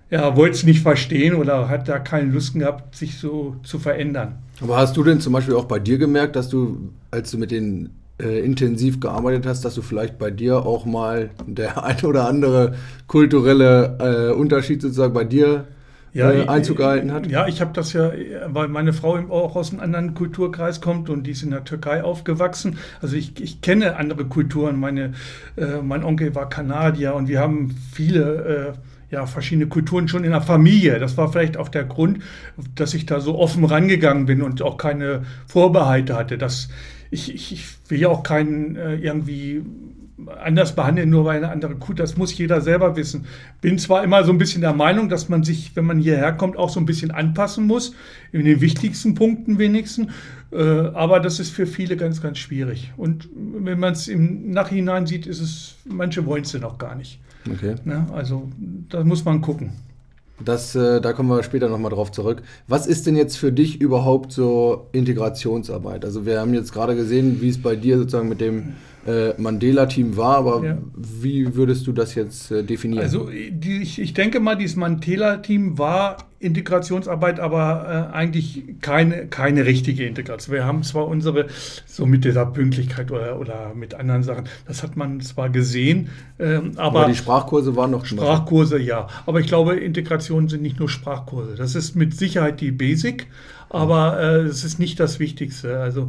[0.08, 4.36] ja, wollte es nicht verstehen oder hat da keine Lust gehabt, sich so zu verändern.
[4.60, 7.50] Aber hast du denn zum Beispiel auch bei dir gemerkt, dass du, als du mit
[7.50, 7.90] den
[8.22, 12.76] äh, intensiv gearbeitet hast, dass du vielleicht bei dir auch mal der ein oder andere
[13.08, 15.66] kulturelle äh, Unterschied sozusagen bei dir
[16.16, 17.26] ja, äh, Einzug gehalten hat?
[17.26, 18.12] Ja, ich habe das ja,
[18.46, 22.02] weil meine Frau auch aus einem anderen Kulturkreis kommt und die ist in der Türkei
[22.02, 22.78] aufgewachsen.
[23.00, 24.80] Also ich, ich kenne andere Kulturen.
[24.80, 25.12] Meine,
[25.56, 30.30] äh, mein Onkel war Kanadier und wir haben viele äh, ja, verschiedene Kulturen schon in
[30.30, 30.98] der Familie.
[30.98, 32.20] Das war vielleicht auch der Grund,
[32.74, 36.38] dass ich da so offen rangegangen bin und auch keine Vorbehalte hatte.
[36.38, 36.68] Das,
[37.10, 39.62] ich, ich, ich will ja auch keinen äh, irgendwie
[40.42, 43.26] anders behandeln, nur weil eine andere Kuh, das muss jeder selber wissen.
[43.60, 46.56] Bin zwar immer so ein bisschen der Meinung, dass man sich, wenn man hierher kommt,
[46.56, 47.94] auch so ein bisschen anpassen muss,
[48.32, 50.12] in den wichtigsten Punkten wenigstens,
[50.52, 52.92] äh, aber das ist für viele ganz, ganz schwierig.
[52.96, 56.94] Und wenn man es im Nachhinein sieht, ist es, manche wollen es ja noch gar
[56.94, 57.20] nicht.
[57.50, 57.74] Okay.
[57.84, 58.06] Ne?
[58.12, 58.48] Also
[58.88, 59.72] da muss man gucken.
[60.44, 62.42] Das, äh, da kommen wir später nochmal drauf zurück.
[62.68, 66.04] Was ist denn jetzt für dich überhaupt so Integrationsarbeit?
[66.04, 68.74] Also wir haben jetzt gerade gesehen, wie es bei dir sozusagen mit dem
[69.06, 70.78] äh, Mandela-Team war, aber ja.
[70.96, 73.02] wie würdest du das jetzt äh, definieren?
[73.02, 79.64] Also die, ich, ich, denke mal, dieses Mandela-Team war Integrationsarbeit, aber äh, eigentlich keine, keine
[79.64, 80.54] richtige Integration.
[80.54, 81.46] Wir haben zwar unsere,
[81.86, 86.72] so mit dieser Pünktlichkeit oder, oder mit anderen Sachen, das hat man zwar gesehen, ähm,
[86.76, 89.06] aber, aber die Sprachkurse waren noch Sprachkurse, ja.
[89.24, 91.54] Aber ich glaube, Integrationen sind nicht nur Sprachkurse.
[91.54, 93.26] Das ist mit Sicherheit die Basic,
[93.68, 95.80] aber äh, es ist nicht das Wichtigste.
[95.80, 96.08] Also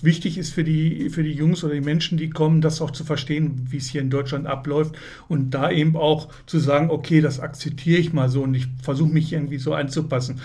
[0.00, 3.04] wichtig ist für die, für die Jungs oder die Menschen, die kommen, das auch zu
[3.04, 4.94] verstehen, wie es hier in Deutschland abläuft
[5.28, 9.12] und da eben auch zu sagen, okay, das akzeptiere ich mal so und ich versuche
[9.12, 10.40] mich irgendwie so anzupassen.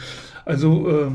[0.45, 1.11] Also äh,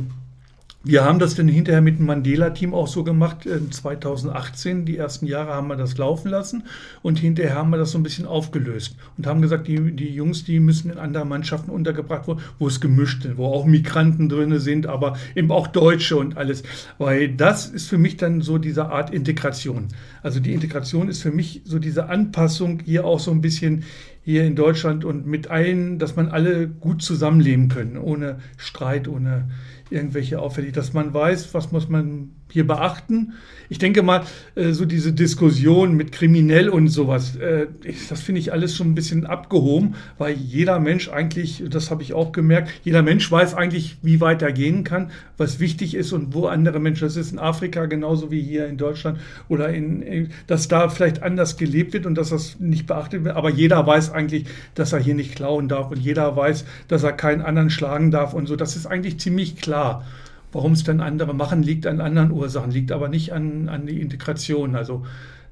[0.84, 5.52] wir haben das dann hinterher mit dem Mandela-Team auch so gemacht, 2018, die ersten Jahre
[5.54, 6.64] haben wir das laufen lassen
[7.02, 10.44] und hinterher haben wir das so ein bisschen aufgelöst und haben gesagt, die, die Jungs,
[10.44, 14.58] die müssen in anderen Mannschaften untergebracht werden, wo es gemischt ist, wo auch Migranten drin
[14.58, 16.64] sind, aber eben auch Deutsche und alles,
[16.98, 19.88] weil das ist für mich dann so diese Art Integration.
[20.22, 23.84] Also die Integration ist für mich so diese Anpassung hier auch so ein bisschen
[24.24, 29.48] hier in Deutschland und mit allen, dass man alle gut zusammenleben können, ohne Streit, ohne
[29.92, 33.32] irgendwelche Auffällig, dass man weiß, was muss man hier beachten.
[33.68, 37.68] Ich denke mal, äh, so diese Diskussion mit kriminell und sowas, äh,
[38.10, 42.12] das finde ich alles schon ein bisschen abgehoben, weil jeder Mensch eigentlich, das habe ich
[42.12, 46.34] auch gemerkt, jeder Mensch weiß eigentlich, wie weit er gehen kann, was wichtig ist und
[46.34, 50.68] wo andere Menschen, das ist in Afrika genauso wie hier in Deutschland oder in, dass
[50.68, 54.44] da vielleicht anders gelebt wird und dass das nicht beachtet wird, aber jeder weiß eigentlich,
[54.74, 58.34] dass er hier nicht klauen darf und jeder weiß, dass er keinen anderen schlagen darf
[58.34, 58.56] und so.
[58.56, 60.04] Das ist eigentlich ziemlich klar.
[60.52, 64.00] Warum es dann andere machen, liegt an anderen Ursachen, liegt aber nicht an, an die
[64.00, 64.76] Integration.
[64.76, 65.04] Also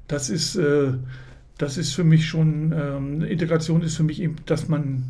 [0.07, 0.93] das ist, äh,
[1.57, 5.03] das ist für mich schon, ähm, Integration ist für mich eben, dass man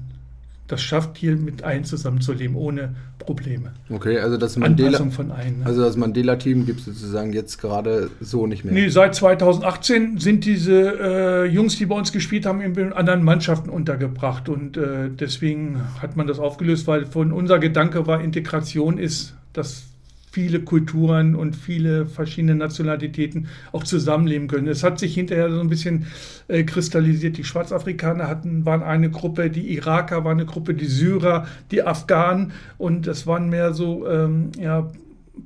[0.72, 3.74] das schafft, hier mit allen zusammenzuleben, ohne Probleme.
[3.90, 5.66] Okay, also das Mandela, allen, ne?
[5.66, 8.74] also das Mandela-Team gibt es sozusagen jetzt gerade so nicht mehr.
[8.74, 13.70] Nee, seit 2018 sind diese äh, Jungs, die bei uns gespielt haben, in anderen Mannschaften
[13.70, 19.36] untergebracht und äh, deswegen hat man das aufgelöst, weil von unser Gedanke war, Integration ist
[19.54, 19.92] dass
[20.32, 24.68] viele Kulturen und viele verschiedene Nationalitäten auch zusammenleben können.
[24.68, 26.08] Es hat sich hinterher so ein bisschen
[26.48, 27.38] äh, kristallisiert.
[27.38, 32.54] Die Schwarzafrikaner hatten, waren eine Gruppe, die Iraker waren eine Gruppe, die Syrer, die Afghanen
[32.78, 34.90] und es waren mehr so ähm, ja,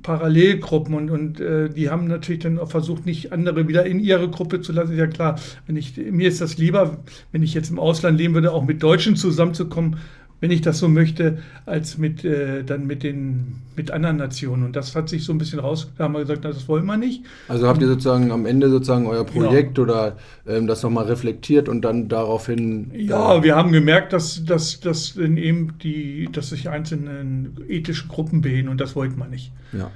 [0.02, 4.28] Parallelgruppen und, und äh, die haben natürlich dann auch versucht, nicht andere wieder in ihre
[4.28, 4.92] Gruppe zu lassen.
[4.92, 6.98] Ist ja klar, wenn ich, mir ist das lieber,
[7.32, 9.96] wenn ich jetzt im Ausland leben würde, auch mit Deutschen zusammenzukommen,
[10.40, 14.64] wenn ich das so möchte, als mit äh, dann mit den mit anderen Nationen.
[14.64, 15.90] Und das hat sich so ein bisschen raus.
[15.96, 17.24] Da haben wir gesagt, das wollen wir nicht.
[17.48, 19.84] Also habt ihr sozusagen am Ende sozusagen euer Projekt ja.
[19.84, 22.90] oder ähm, das nochmal reflektiert und dann daraufhin.
[22.94, 28.40] Ja, äh, wir haben gemerkt, dass, dass, dass eben die, dass sich einzelne ethische Gruppen
[28.40, 29.52] bilden und das wollten wir nicht.
[29.72, 29.90] Ja.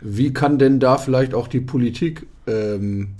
[0.00, 3.10] Wie kann denn da vielleicht auch die Politik ähm,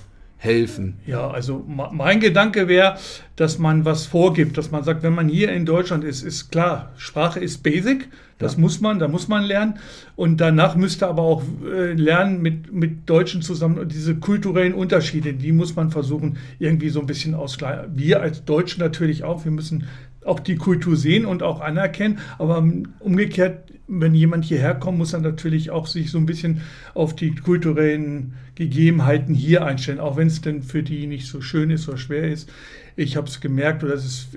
[0.44, 0.98] helfen?
[1.06, 2.96] Ja, also mein Gedanke wäre,
[3.36, 6.92] dass man was vorgibt, dass man sagt, wenn man hier in Deutschland ist, ist klar,
[6.96, 8.60] Sprache ist basic, das ja.
[8.60, 9.78] muss man, da muss man lernen.
[10.16, 15.52] Und danach müsste aber auch äh, lernen mit, mit Deutschen zusammen, diese kulturellen Unterschiede, die
[15.52, 17.96] muss man versuchen, irgendwie so ein bisschen ausgleichen.
[17.96, 19.86] Wir als Deutsche natürlich auch, wir müssen
[20.24, 22.66] auch die Kultur sehen und auch anerkennen, aber
[23.00, 26.62] umgekehrt wenn jemand hierher kommt, muss er natürlich auch sich so ein bisschen
[26.94, 31.70] auf die kulturellen Gegebenheiten hier einstellen, auch wenn es denn für die nicht so schön
[31.70, 32.50] ist oder schwer ist.
[32.96, 34.28] Ich habe es gemerkt, dass es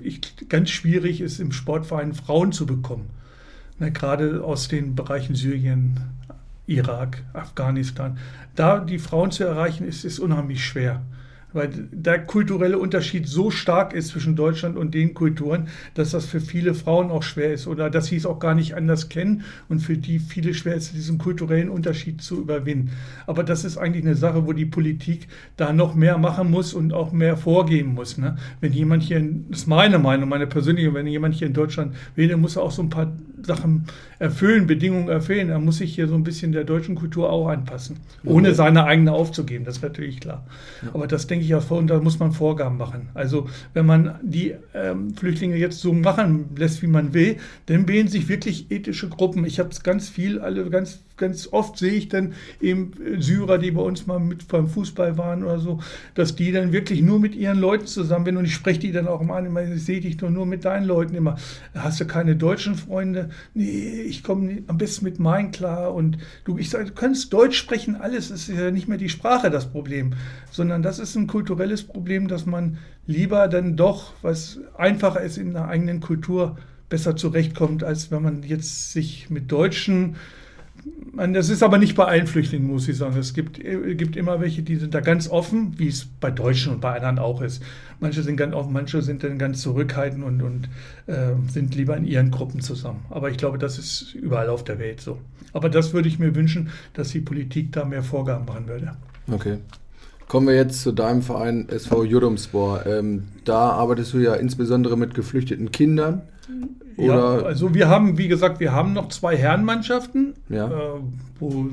[0.48, 3.10] ganz schwierig ist, im Sportverein Frauen zu bekommen.
[3.78, 6.00] Na, gerade aus den Bereichen Syrien,
[6.66, 8.18] Irak, Afghanistan.
[8.54, 11.02] Da die Frauen zu erreichen, ist, ist unheimlich schwer
[11.52, 16.40] weil der kulturelle Unterschied so stark ist zwischen Deutschland und den Kulturen, dass das für
[16.40, 19.80] viele Frauen auch schwer ist oder dass sie es auch gar nicht anders kennen und
[19.80, 22.90] für die viele schwer ist, diesen kulturellen Unterschied zu überwinden.
[23.26, 26.92] Aber das ist eigentlich eine Sache, wo die Politik da noch mehr machen muss und
[26.92, 28.18] auch mehr vorgeben muss.
[28.18, 28.36] Ne?
[28.60, 32.28] Wenn jemand hier, das ist meine Meinung, meine persönliche, wenn jemand hier in Deutschland will,
[32.28, 33.84] dann muss er auch so ein paar Sachen
[34.18, 35.50] erfüllen, Bedingungen erfüllen.
[35.50, 39.12] Er muss sich hier so ein bisschen der deutschen Kultur auch anpassen, ohne seine eigene
[39.12, 40.44] aufzugeben, das ist natürlich klar.
[40.92, 43.08] Aber das denke ich auch vor, und da muss man Vorgaben machen.
[43.14, 48.08] Also wenn man die ähm, Flüchtlinge jetzt so machen lässt, wie man will, dann bilden
[48.08, 49.44] sich wirklich ethische Gruppen.
[49.44, 53.72] Ich habe es ganz viel, alle ganz ganz oft sehe ich dann eben Syrer, die
[53.72, 55.80] bei uns mal mit beim Fußball waren oder so,
[56.14, 59.06] dass die dann wirklich nur mit ihren Leuten zusammen sind und ich spreche die dann
[59.06, 61.36] auch immer an, immer, ich sehe dich doch nur mit deinen Leuten immer.
[61.74, 63.27] Hast du keine deutschen Freunde?
[63.54, 67.56] Nee, ich komme am besten mit meinen klar und du, ich sage, du kannst Deutsch
[67.56, 70.14] sprechen, alles ist ja nicht mehr die Sprache das Problem,
[70.50, 75.52] sondern das ist ein kulturelles Problem, dass man lieber dann doch, was einfacher ist in
[75.52, 76.56] der eigenen Kultur,
[76.88, 80.16] besser zurechtkommt, als wenn man jetzt sich mit Deutschen
[81.32, 83.16] das ist aber nicht bei allen Flüchtlingen, muss ich sagen.
[83.18, 86.80] Es gibt, gibt immer welche, die sind da ganz offen, wie es bei Deutschen und
[86.80, 87.62] bei anderen auch ist.
[88.00, 90.68] Manche sind ganz offen, manche sind dann ganz zurückhaltend und, und
[91.06, 93.04] äh, sind lieber in ihren Gruppen zusammen.
[93.10, 95.18] Aber ich glaube, das ist überall auf der Welt so.
[95.52, 98.92] Aber das würde ich mir wünschen, dass die Politik da mehr Vorgaben machen würde.
[99.30, 99.58] Okay.
[100.28, 102.84] Kommen wir jetzt zu deinem Verein SV Judumspor.
[102.86, 106.20] Ähm, da arbeitest du ja insbesondere mit geflüchteten Kindern.
[106.98, 110.66] Oder ja, also wir haben, wie gesagt, wir haben noch zwei Herrenmannschaften, ja.
[110.66, 111.00] äh,
[111.38, 111.66] wo,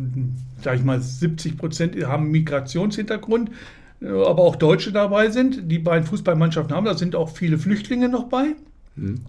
[0.61, 3.49] sag ich mal, 70 Prozent haben Migrationshintergrund,
[4.01, 5.71] äh, aber auch Deutsche dabei sind.
[5.71, 8.53] Die beiden Fußballmannschaften haben, da sind auch viele Flüchtlinge noch bei.
[8.95, 9.21] Mhm.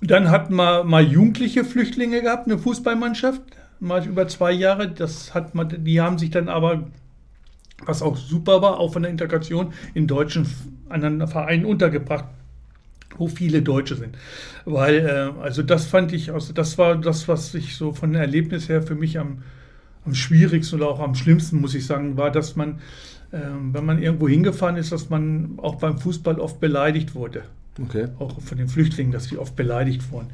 [0.00, 3.42] Und dann hatten wir mal jugendliche Flüchtlinge gehabt, eine Fußballmannschaft,
[3.78, 4.88] mal über zwei Jahre.
[4.88, 6.84] Das hat man, die haben sich dann aber,
[7.84, 10.46] was auch super war, auch von der Integration in deutschen
[10.88, 12.24] anderen Vereinen untergebracht
[13.18, 14.16] wo viele Deutsche sind.
[14.64, 18.20] Weil, äh, also das fand ich, also das war das, was ich so von dem
[18.20, 19.42] Erlebnis her für mich am,
[20.04, 22.80] am schwierigsten oder auch am schlimmsten, muss ich sagen, war, dass man,
[23.32, 23.38] äh,
[23.72, 27.42] wenn man irgendwo hingefahren ist, dass man auch beim Fußball oft beleidigt wurde.
[27.82, 28.08] Okay.
[28.18, 30.28] Auch von den Flüchtlingen, dass sie oft beleidigt wurden.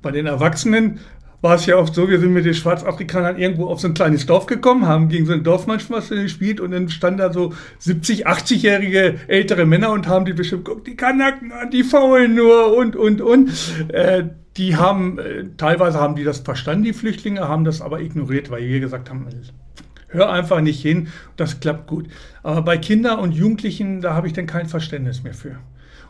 [0.00, 1.00] Bei den Erwachsenen
[1.40, 4.26] war es ja oft so, wir sind mit den Schwarzafrikanern irgendwo auf so ein kleines
[4.26, 9.16] Dorf gekommen, haben gegen so eine Dorfmannschaft gespielt und dann standen da so 70, 80-jährige
[9.28, 13.20] ältere Männer und haben die bestimmt, guck, die Kanaken an, die faulen nur und, und,
[13.20, 13.50] und.
[13.88, 14.24] Äh,
[14.56, 18.66] die haben, äh, teilweise haben die das verstanden, die Flüchtlinge, haben das aber ignoriert, weil
[18.66, 19.26] wir gesagt haben,
[20.08, 22.08] hör einfach nicht hin, das klappt gut.
[22.42, 25.58] Aber bei Kindern und Jugendlichen, da habe ich dann kein Verständnis mehr für.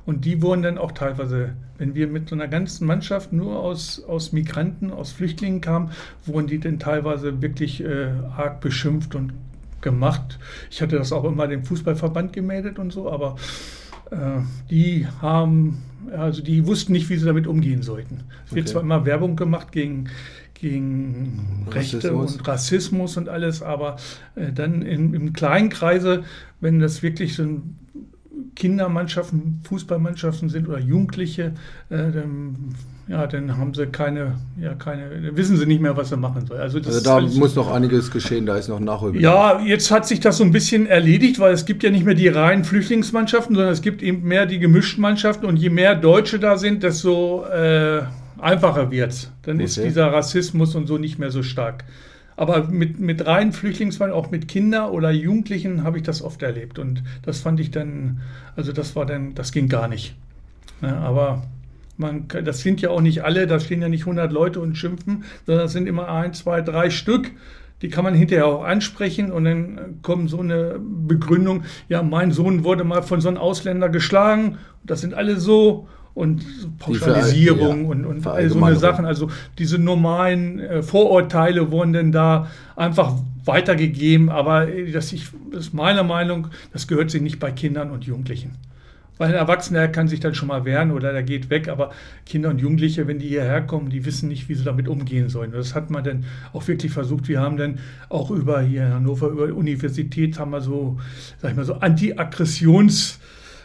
[0.08, 4.02] Und die wurden dann auch teilweise, wenn wir mit so einer ganzen Mannschaft nur aus,
[4.04, 5.90] aus Migranten, aus Flüchtlingen kamen,
[6.24, 9.34] wurden die dann teilweise wirklich äh, arg beschimpft und
[9.82, 10.38] gemacht.
[10.70, 13.36] Ich hatte das auch immer dem Fußballverband gemeldet und so, aber
[14.10, 14.40] äh,
[14.70, 15.82] die haben,
[16.16, 18.22] also die wussten nicht, wie sie damit umgehen sollten.
[18.46, 18.72] Es wird okay.
[18.72, 20.08] zwar immer Werbung gemacht gegen,
[20.54, 23.96] gegen Rechte und Rassismus und alles, aber
[24.36, 26.24] äh, dann in, im kleinen Kreise,
[26.62, 27.76] wenn das wirklich so ein
[28.58, 31.52] Kindermannschaften, Fußballmannschaften sind oder Jugendliche,
[31.90, 32.74] äh, dann,
[33.06, 36.60] ja, dann haben sie keine, ja, keine, wissen sie nicht mehr, was sie machen sollen.
[36.60, 39.60] Also, also da muss noch einiges geschehen, da ist noch Nachholbedarf.
[39.62, 42.14] Ja, jetzt hat sich das so ein bisschen erledigt, weil es gibt ja nicht mehr
[42.14, 46.40] die reinen Flüchtlingsmannschaften, sondern es gibt eben mehr die gemischten Mannschaften und je mehr Deutsche
[46.40, 48.02] da sind, desto äh,
[48.40, 49.30] einfacher wird es.
[49.42, 49.64] Dann okay.
[49.66, 51.84] ist dieser Rassismus und so nicht mehr so stark.
[52.38, 56.78] Aber mit, mit reinen Flüchtlingsfällen, auch mit Kindern oder Jugendlichen, habe ich das oft erlebt.
[56.78, 58.20] Und das fand ich dann,
[58.56, 60.14] also das war dann, das ging gar nicht.
[60.80, 61.42] Ja, aber
[61.96, 65.24] Man, das sind ja auch nicht alle, da stehen ja nicht 100 Leute und schimpfen,
[65.46, 67.32] sondern das sind immer ein, zwei, drei Stück.
[67.82, 72.62] Die kann man hinterher auch ansprechen und dann kommt so eine Begründung, ja, mein Sohn
[72.64, 75.88] wurde mal von so einem Ausländer geschlagen, das sind alle so
[76.18, 79.06] und Pauschalisierung ja, und, und all so eine Sachen.
[79.06, 85.66] Also diese normalen äh, Vorurteile wurden denn da einfach weitergegeben, aber äh, das, ich, das
[85.66, 88.56] ist meiner Meinung, das gehört sich nicht bei Kindern und Jugendlichen.
[89.16, 91.90] Weil ein Erwachsener kann sich dann schon mal wehren oder der geht weg, aber
[92.26, 95.52] Kinder und Jugendliche, wenn die hierher kommen, die wissen nicht, wie sie damit umgehen sollen.
[95.52, 97.28] Das hat man dann auch wirklich versucht.
[97.28, 97.78] Wir haben dann
[98.08, 100.98] auch über hier in Hannover, über Universität, haben wir so,
[101.40, 101.74] sag ich mal, so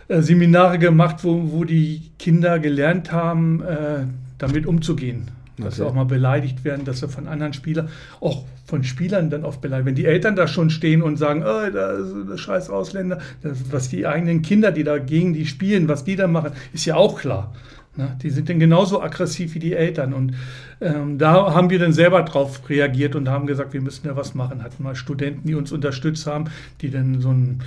[0.10, 4.06] Anti-Aggressionsseminare gemacht, wo, wo die Kinder gelernt haben, äh,
[4.38, 5.32] damit umzugehen.
[5.58, 5.76] Dass okay.
[5.76, 7.90] sie auch mal beleidigt werden, dass sie von anderen Spielern,
[8.20, 11.70] auch von Spielern dann oft beleidigt Wenn die Eltern da schon stehen und sagen, oh,
[11.70, 16.04] das, das scheiß Ausländer, das, was die eigenen Kinder, die da gegen die spielen, was
[16.04, 17.54] die da machen, ist ja auch klar.
[17.96, 18.18] Ne?
[18.24, 20.14] Die sind dann genauso aggressiv wie die Eltern.
[20.14, 20.34] Und
[20.82, 24.34] ähm, da haben wir dann selber drauf reagiert und haben gesagt, wir müssen ja was
[24.34, 24.64] machen.
[24.64, 26.46] Hatten mal Studenten, die uns unterstützt haben,
[26.82, 27.62] die dann so ein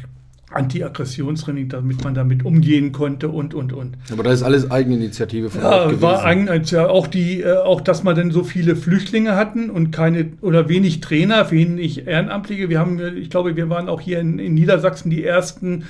[0.53, 3.97] Anti-Aggressionstraining, damit man damit umgehen konnte und, und, und.
[4.13, 6.03] Aber das ist alles Eigeninitiative von ja, gewesen.
[6.03, 10.33] war ja auch die, äh, auch, dass man dann so viele Flüchtlinge hatten und keine
[10.43, 12.69] oder wenig Trainer, wenig Ehrenamtliche.
[12.69, 15.85] Wir haben, ich glaube, wir waren auch hier in, in Niedersachsen die ersten,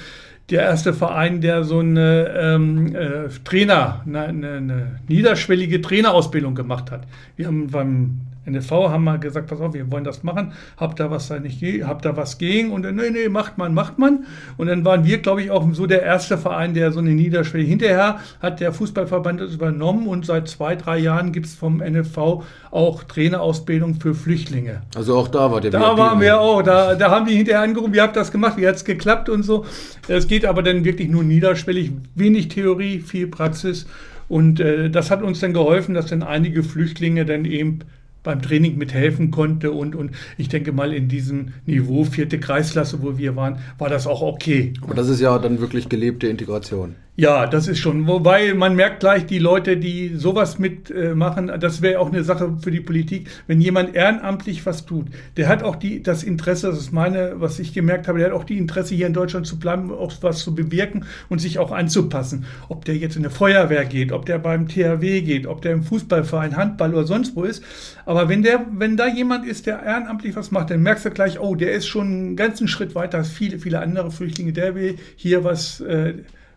[0.50, 7.02] der erste Verein, der so eine ähm, äh, Trainer, eine, eine, niederschwellige Trainerausbildung gemacht hat.
[7.36, 11.10] Wir haben beim NFV haben mal gesagt, pass auf, wir wollen das machen, habt da
[11.10, 14.24] was da nicht, habt da was gegen und dann, nee, nee, macht man, macht man.
[14.56, 17.64] Und dann waren wir, glaube ich, auch so der erste Verein, der so eine Niederschwelle.
[17.64, 22.42] Hinterher hat der Fußballverband das übernommen und seit zwei, drei Jahren gibt es vom NFV
[22.70, 24.82] auch Trainerausbildung für Flüchtlinge.
[24.94, 27.94] Also auch da war der Da waren wir auch, da, da haben die hinterher angerufen,
[27.94, 29.64] wie habt das gemacht, wie hat es geklappt und so.
[30.08, 33.86] Es geht aber dann wirklich nur niederschwellig, wenig Theorie, viel Praxis.
[34.28, 37.80] Und äh, das hat uns dann geholfen, dass dann einige Flüchtlinge dann eben
[38.26, 39.72] beim Training mithelfen konnte.
[39.72, 44.06] Und, und ich denke mal, in diesem Niveau, vierte Kreisklasse, wo wir waren, war das
[44.06, 44.74] auch okay.
[44.82, 46.96] Aber das ist ja dann wirklich gelebte Integration.
[47.18, 48.06] Ja, das ist schon.
[48.06, 52.58] Wobei man merkt gleich, die Leute, die sowas mitmachen, äh, das wäre auch eine Sache
[52.62, 53.30] für die Politik.
[53.46, 55.06] Wenn jemand ehrenamtlich was tut,
[55.38, 58.34] der hat auch die, das Interesse, das ist meine, was ich gemerkt habe, der hat
[58.34, 61.72] auch die Interesse, hier in Deutschland zu bleiben, auch was zu bewirken und sich auch
[61.72, 62.44] anzupassen.
[62.68, 65.84] Ob der jetzt in eine Feuerwehr geht, ob der beim THW geht, ob der im
[65.84, 67.64] Fußballverein, Handball oder sonst wo ist.
[68.04, 71.40] Aber wenn der, wenn da jemand ist, der ehrenamtlich was macht, dann merkst du gleich,
[71.40, 74.52] oh, der ist schon einen ganzen Schritt weiter als viele, viele andere Flüchtlinge.
[74.52, 76.12] Der will hier was, äh,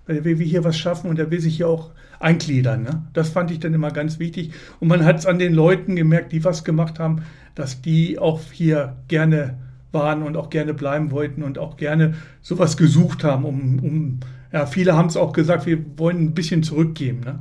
[0.10, 2.84] er will hier was schaffen und er will sich hier auch eingliedern.
[2.84, 3.04] Ne?
[3.14, 4.52] Das fand ich dann immer ganz wichtig.
[4.80, 7.24] Und man hat es an den Leuten gemerkt, die was gemacht haben,
[7.56, 9.58] dass die auch hier gerne
[9.92, 14.20] waren und auch gerne bleiben wollten und auch gerne sowas gesucht haben, um, um
[14.52, 17.22] ja, viele haben es auch gesagt, wir wollen ein bisschen zurückgeben.
[17.22, 17.40] Ne?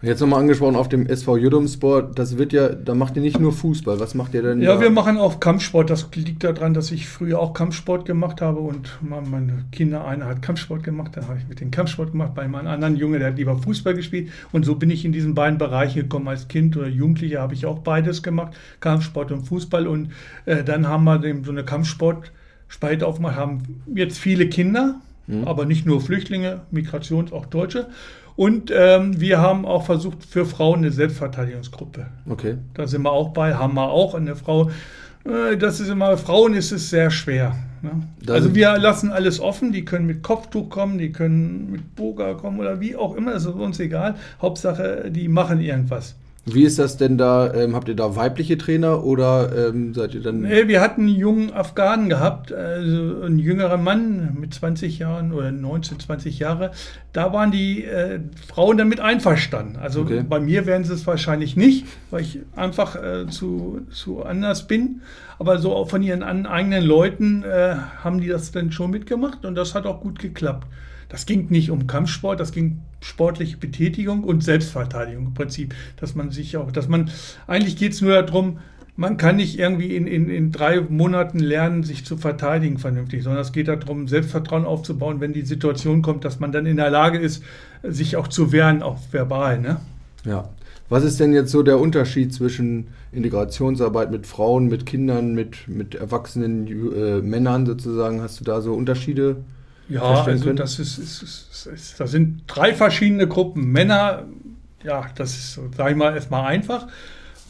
[0.00, 3.52] Jetzt nochmal angesprochen auf dem SV Judumsport, das wird ja, da macht ihr nicht nur
[3.52, 4.62] Fußball, was macht ihr denn?
[4.62, 4.80] Ja, da?
[4.80, 5.90] wir machen auch Kampfsport.
[5.90, 10.40] Das liegt daran, dass ich früher auch Kampfsport gemacht habe und meine Kinder, einer hat
[10.40, 13.38] Kampfsport gemacht, dann habe ich mit dem Kampfsport gemacht, bei meinem anderen Junge, der hat
[13.38, 16.28] lieber Fußball gespielt und so bin ich in diesen beiden Bereichen gekommen.
[16.28, 20.12] Als Kind oder Jugendlicher habe ich auch beides gemacht, Kampfsport und Fußball und
[20.44, 25.42] äh, dann haben wir dem so eine Kampfsport-Spalte aufgemacht, haben jetzt viele Kinder, mhm.
[25.44, 27.88] aber nicht nur Flüchtlinge, Migrations-, auch Deutsche
[28.38, 32.06] und ähm, wir haben auch versucht, für Frauen eine Selbstverteidigungsgruppe.
[32.30, 32.58] Okay.
[32.74, 34.70] Da sind wir auch bei, haben wir auch eine Frau.
[35.24, 37.56] Äh, das ist immer, Frauen ist es sehr schwer.
[37.82, 37.90] Ne?
[38.32, 42.60] Also wir lassen alles offen, die können mit Kopftuch kommen, die können mit Boga kommen
[42.60, 44.14] oder wie auch immer, das ist uns egal.
[44.40, 46.14] Hauptsache, die machen irgendwas.
[46.44, 47.52] Wie ist das denn da?
[47.52, 50.40] Ähm, habt ihr da weibliche Trainer oder ähm, seid ihr dann.
[50.40, 55.52] Nee, wir hatten einen jungen Afghanen gehabt, also ein jüngerer Mann mit 20 Jahren oder
[55.52, 56.70] 19, 20 Jahre.
[57.12, 59.76] Da waren die äh, Frauen damit einverstanden.
[59.76, 60.24] Also okay.
[60.26, 65.02] bei mir wären sie es wahrscheinlich nicht, weil ich einfach äh, zu, zu anders bin.
[65.38, 69.54] Aber so auch von ihren eigenen Leuten äh, haben die das dann schon mitgemacht und
[69.54, 70.66] das hat auch gut geklappt.
[71.08, 76.30] Das ging nicht um Kampfsport, das ging sportliche Betätigung und Selbstverteidigung im Prinzip, dass man
[76.30, 77.10] sich auch, dass man,
[77.46, 78.58] eigentlich geht es nur darum,
[78.96, 83.42] man kann nicht irgendwie in, in, in drei Monaten lernen, sich zu verteidigen vernünftig, sondern
[83.42, 87.18] es geht darum, Selbstvertrauen aufzubauen, wenn die Situation kommt, dass man dann in der Lage
[87.18, 87.44] ist,
[87.84, 89.60] sich auch zu wehren, auch verbal.
[89.60, 89.80] Ne?
[90.24, 90.48] Ja.
[90.88, 95.94] Was ist denn jetzt so der Unterschied zwischen Integrationsarbeit mit Frauen, mit Kindern, mit, mit
[95.94, 98.20] erwachsenen äh, Männern sozusagen?
[98.20, 99.36] Hast du da so Unterschiede?
[99.88, 103.72] Ja, also das ist, ist, ist, ist, das sind drei verschiedene Gruppen.
[103.72, 104.24] Männer,
[104.84, 106.88] ja, das ist, sag ich mal, erstmal einfach.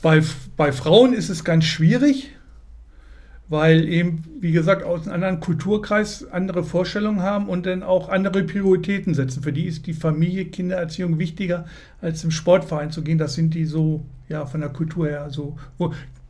[0.03, 0.22] Bei,
[0.57, 2.30] bei Frauen ist es ganz schwierig,
[3.49, 8.45] weil eben, wie gesagt, aus einem anderen Kulturkreis andere Vorstellungen haben und dann auch andere
[8.45, 9.43] Prioritäten setzen.
[9.43, 11.64] Für die ist die Familie, Kindererziehung wichtiger,
[12.01, 13.18] als im Sportverein zu gehen.
[13.18, 15.57] Das sind die so, ja, von der Kultur her so.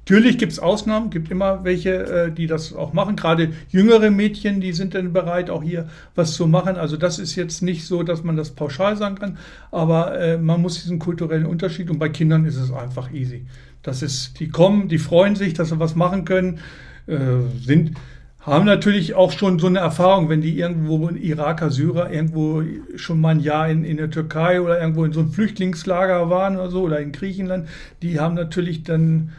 [0.09, 3.15] Natürlich gibt es Ausnahmen, gibt immer welche, äh, die das auch machen.
[3.15, 6.77] Gerade jüngere Mädchen, die sind dann bereit, auch hier was zu machen.
[6.77, 9.37] Also das ist jetzt nicht so, dass man das pauschal sagen kann,
[9.71, 13.45] aber äh, man muss diesen kulturellen Unterschied und bei Kindern ist es einfach easy.
[13.83, 16.61] Das ist, die kommen, die freuen sich, dass sie was machen können,
[17.07, 17.19] äh,
[17.61, 17.93] sind
[18.41, 22.63] haben natürlich auch schon so eine Erfahrung, wenn die irgendwo in Iraker, Syrer, irgendwo
[22.95, 26.57] schon mal ein Jahr in, in der Türkei oder irgendwo in so einem Flüchtlingslager waren
[26.57, 27.69] oder so oder in Griechenland,
[28.01, 29.33] die haben natürlich dann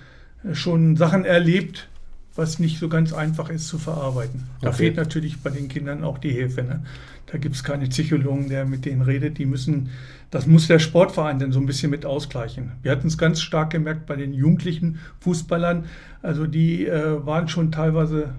[0.53, 1.87] schon Sachen erlebt,
[2.35, 4.45] was nicht so ganz einfach ist zu verarbeiten.
[4.61, 4.77] Da okay.
[4.77, 6.63] fehlt natürlich bei den Kindern auch die Hilfe.
[6.63, 6.83] Ne?
[7.27, 9.37] Da gibt es keine Psychologen, der mit denen redet.
[9.37, 9.89] Die müssen,
[10.31, 12.71] das muss der Sportverein dann so ein bisschen mit ausgleichen.
[12.81, 15.85] Wir hatten es ganz stark gemerkt bei den jugendlichen Fußballern.
[16.21, 18.33] Also die äh, waren schon teilweise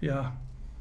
[0.00, 0.36] ja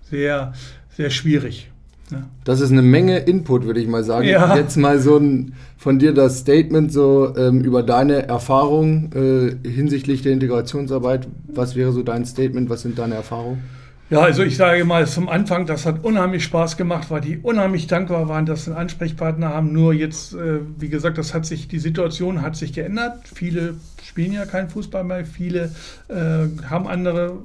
[0.09, 0.53] sehr,
[0.89, 1.71] sehr schwierig.
[2.11, 2.23] Ja.
[2.43, 4.27] Das ist eine Menge Input, würde ich mal sagen.
[4.27, 4.55] Ja.
[4.55, 10.21] Jetzt mal so ein, von dir das Statement so ähm, über deine Erfahrung äh, hinsichtlich
[10.21, 11.27] der Integrationsarbeit.
[11.47, 12.69] Was wäre so dein Statement?
[12.69, 13.63] Was sind deine Erfahrungen?
[14.07, 17.87] Ja, also ich sage mal zum Anfang, das hat unheimlich Spaß gemacht, weil die unheimlich
[17.87, 19.73] dankbar waren, dass sie einen Ansprechpartner haben.
[19.73, 23.27] Nur jetzt, äh, wie gesagt, das hat sich, die Situation hat sich geändert.
[23.33, 25.71] Viele spielen ja keinen Fußball mehr, viele
[26.07, 27.39] äh, haben andere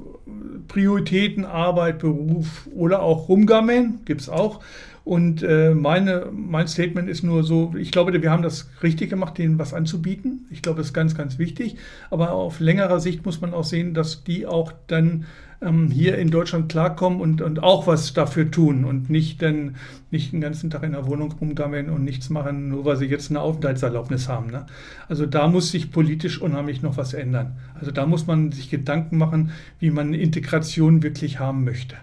[0.68, 4.60] Prioritäten, Arbeit, Beruf oder auch rumgammeln, gibt es auch.
[5.02, 9.38] Und äh, meine, mein Statement ist nur so, ich glaube, wir haben das richtig gemacht,
[9.38, 10.46] denen was anzubieten.
[10.50, 11.76] Ich glaube, das ist ganz, ganz wichtig.
[12.10, 15.24] Aber auf längerer Sicht muss man auch sehen, dass die auch dann
[15.62, 19.76] ähm, hier in Deutschland klarkommen und, und auch was dafür tun und nicht dann
[20.10, 23.30] nicht den ganzen Tag in der Wohnung rumgammeln und nichts machen, nur weil sie jetzt
[23.30, 24.50] eine Aufenthaltserlaubnis haben.
[24.50, 24.66] Ne?
[25.08, 27.56] Also da muss sich politisch unheimlich noch was ändern.
[27.78, 31.96] Also da muss man sich Gedanken machen, wie man Integration wirklich haben möchte.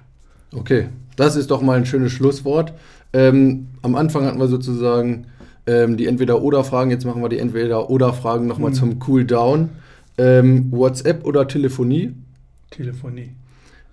[0.54, 2.74] Okay, das ist doch mal ein schönes Schlusswort.
[3.12, 5.26] Ähm, am Anfang hatten wir sozusagen
[5.66, 8.76] ähm, die Entweder-Oder-Fragen, jetzt machen wir die Entweder-Oder-Fragen nochmal mhm.
[8.76, 9.70] zum Cooldown.
[10.18, 12.14] Ähm, WhatsApp oder Telefonie?
[12.72, 13.32] Telefonie.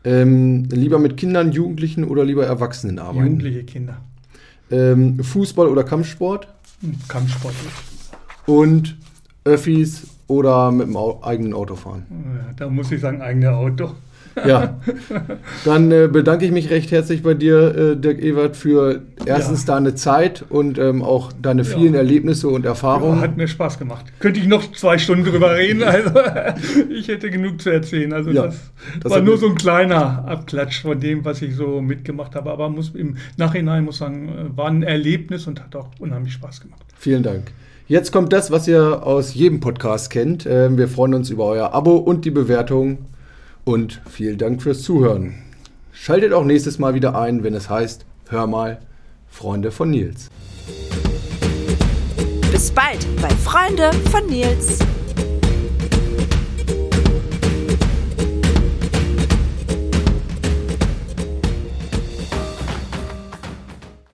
[0.05, 3.25] Ähm, lieber mit Kindern, Jugendlichen oder lieber Erwachsenen arbeiten?
[3.25, 3.97] Jugendliche Kinder.
[4.71, 6.49] Ähm, Fußball oder Kampfsport?
[6.83, 7.55] Hm, Kampfsport.
[8.47, 8.97] Und
[9.45, 12.05] Öffis oder mit dem eigenen Auto fahren?
[12.11, 13.93] Ja, da muss ich sagen, eigenes Auto.
[14.47, 14.81] Ja,
[15.65, 19.75] dann äh, bedanke ich mich recht herzlich bei dir, äh, Dirk Ewert, für erstens ja.
[19.75, 22.01] deine Zeit und ähm, auch deine vielen ja.
[22.01, 23.19] Erlebnisse und Erfahrungen.
[23.19, 24.07] Ja, hat mir Spaß gemacht.
[24.19, 26.11] Könnte ich noch zwei Stunden drüber reden, also
[26.91, 28.13] ich hätte genug zu erzählen.
[28.13, 28.73] Also das,
[29.03, 32.51] das, war nur so ein kleiner Abklatsch von dem, was ich so mitgemacht habe.
[32.51, 36.61] Aber muss, im Nachhinein muss sagen, äh, war ein Erlebnis und hat auch unheimlich Spaß
[36.61, 36.83] gemacht.
[36.97, 37.53] Vielen Dank.
[37.87, 40.47] Jetzt kommt das, was ihr aus jedem Podcast kennt.
[40.47, 42.99] Ähm, wir freuen uns über euer Abo und die Bewertung
[43.65, 45.35] und vielen Dank fürs Zuhören.
[45.93, 48.81] Schaltet auch nächstes Mal wieder ein, wenn es heißt, hör mal,
[49.29, 50.31] Freunde von Nils.
[52.53, 54.79] Bis bald bei Freunde von Nils.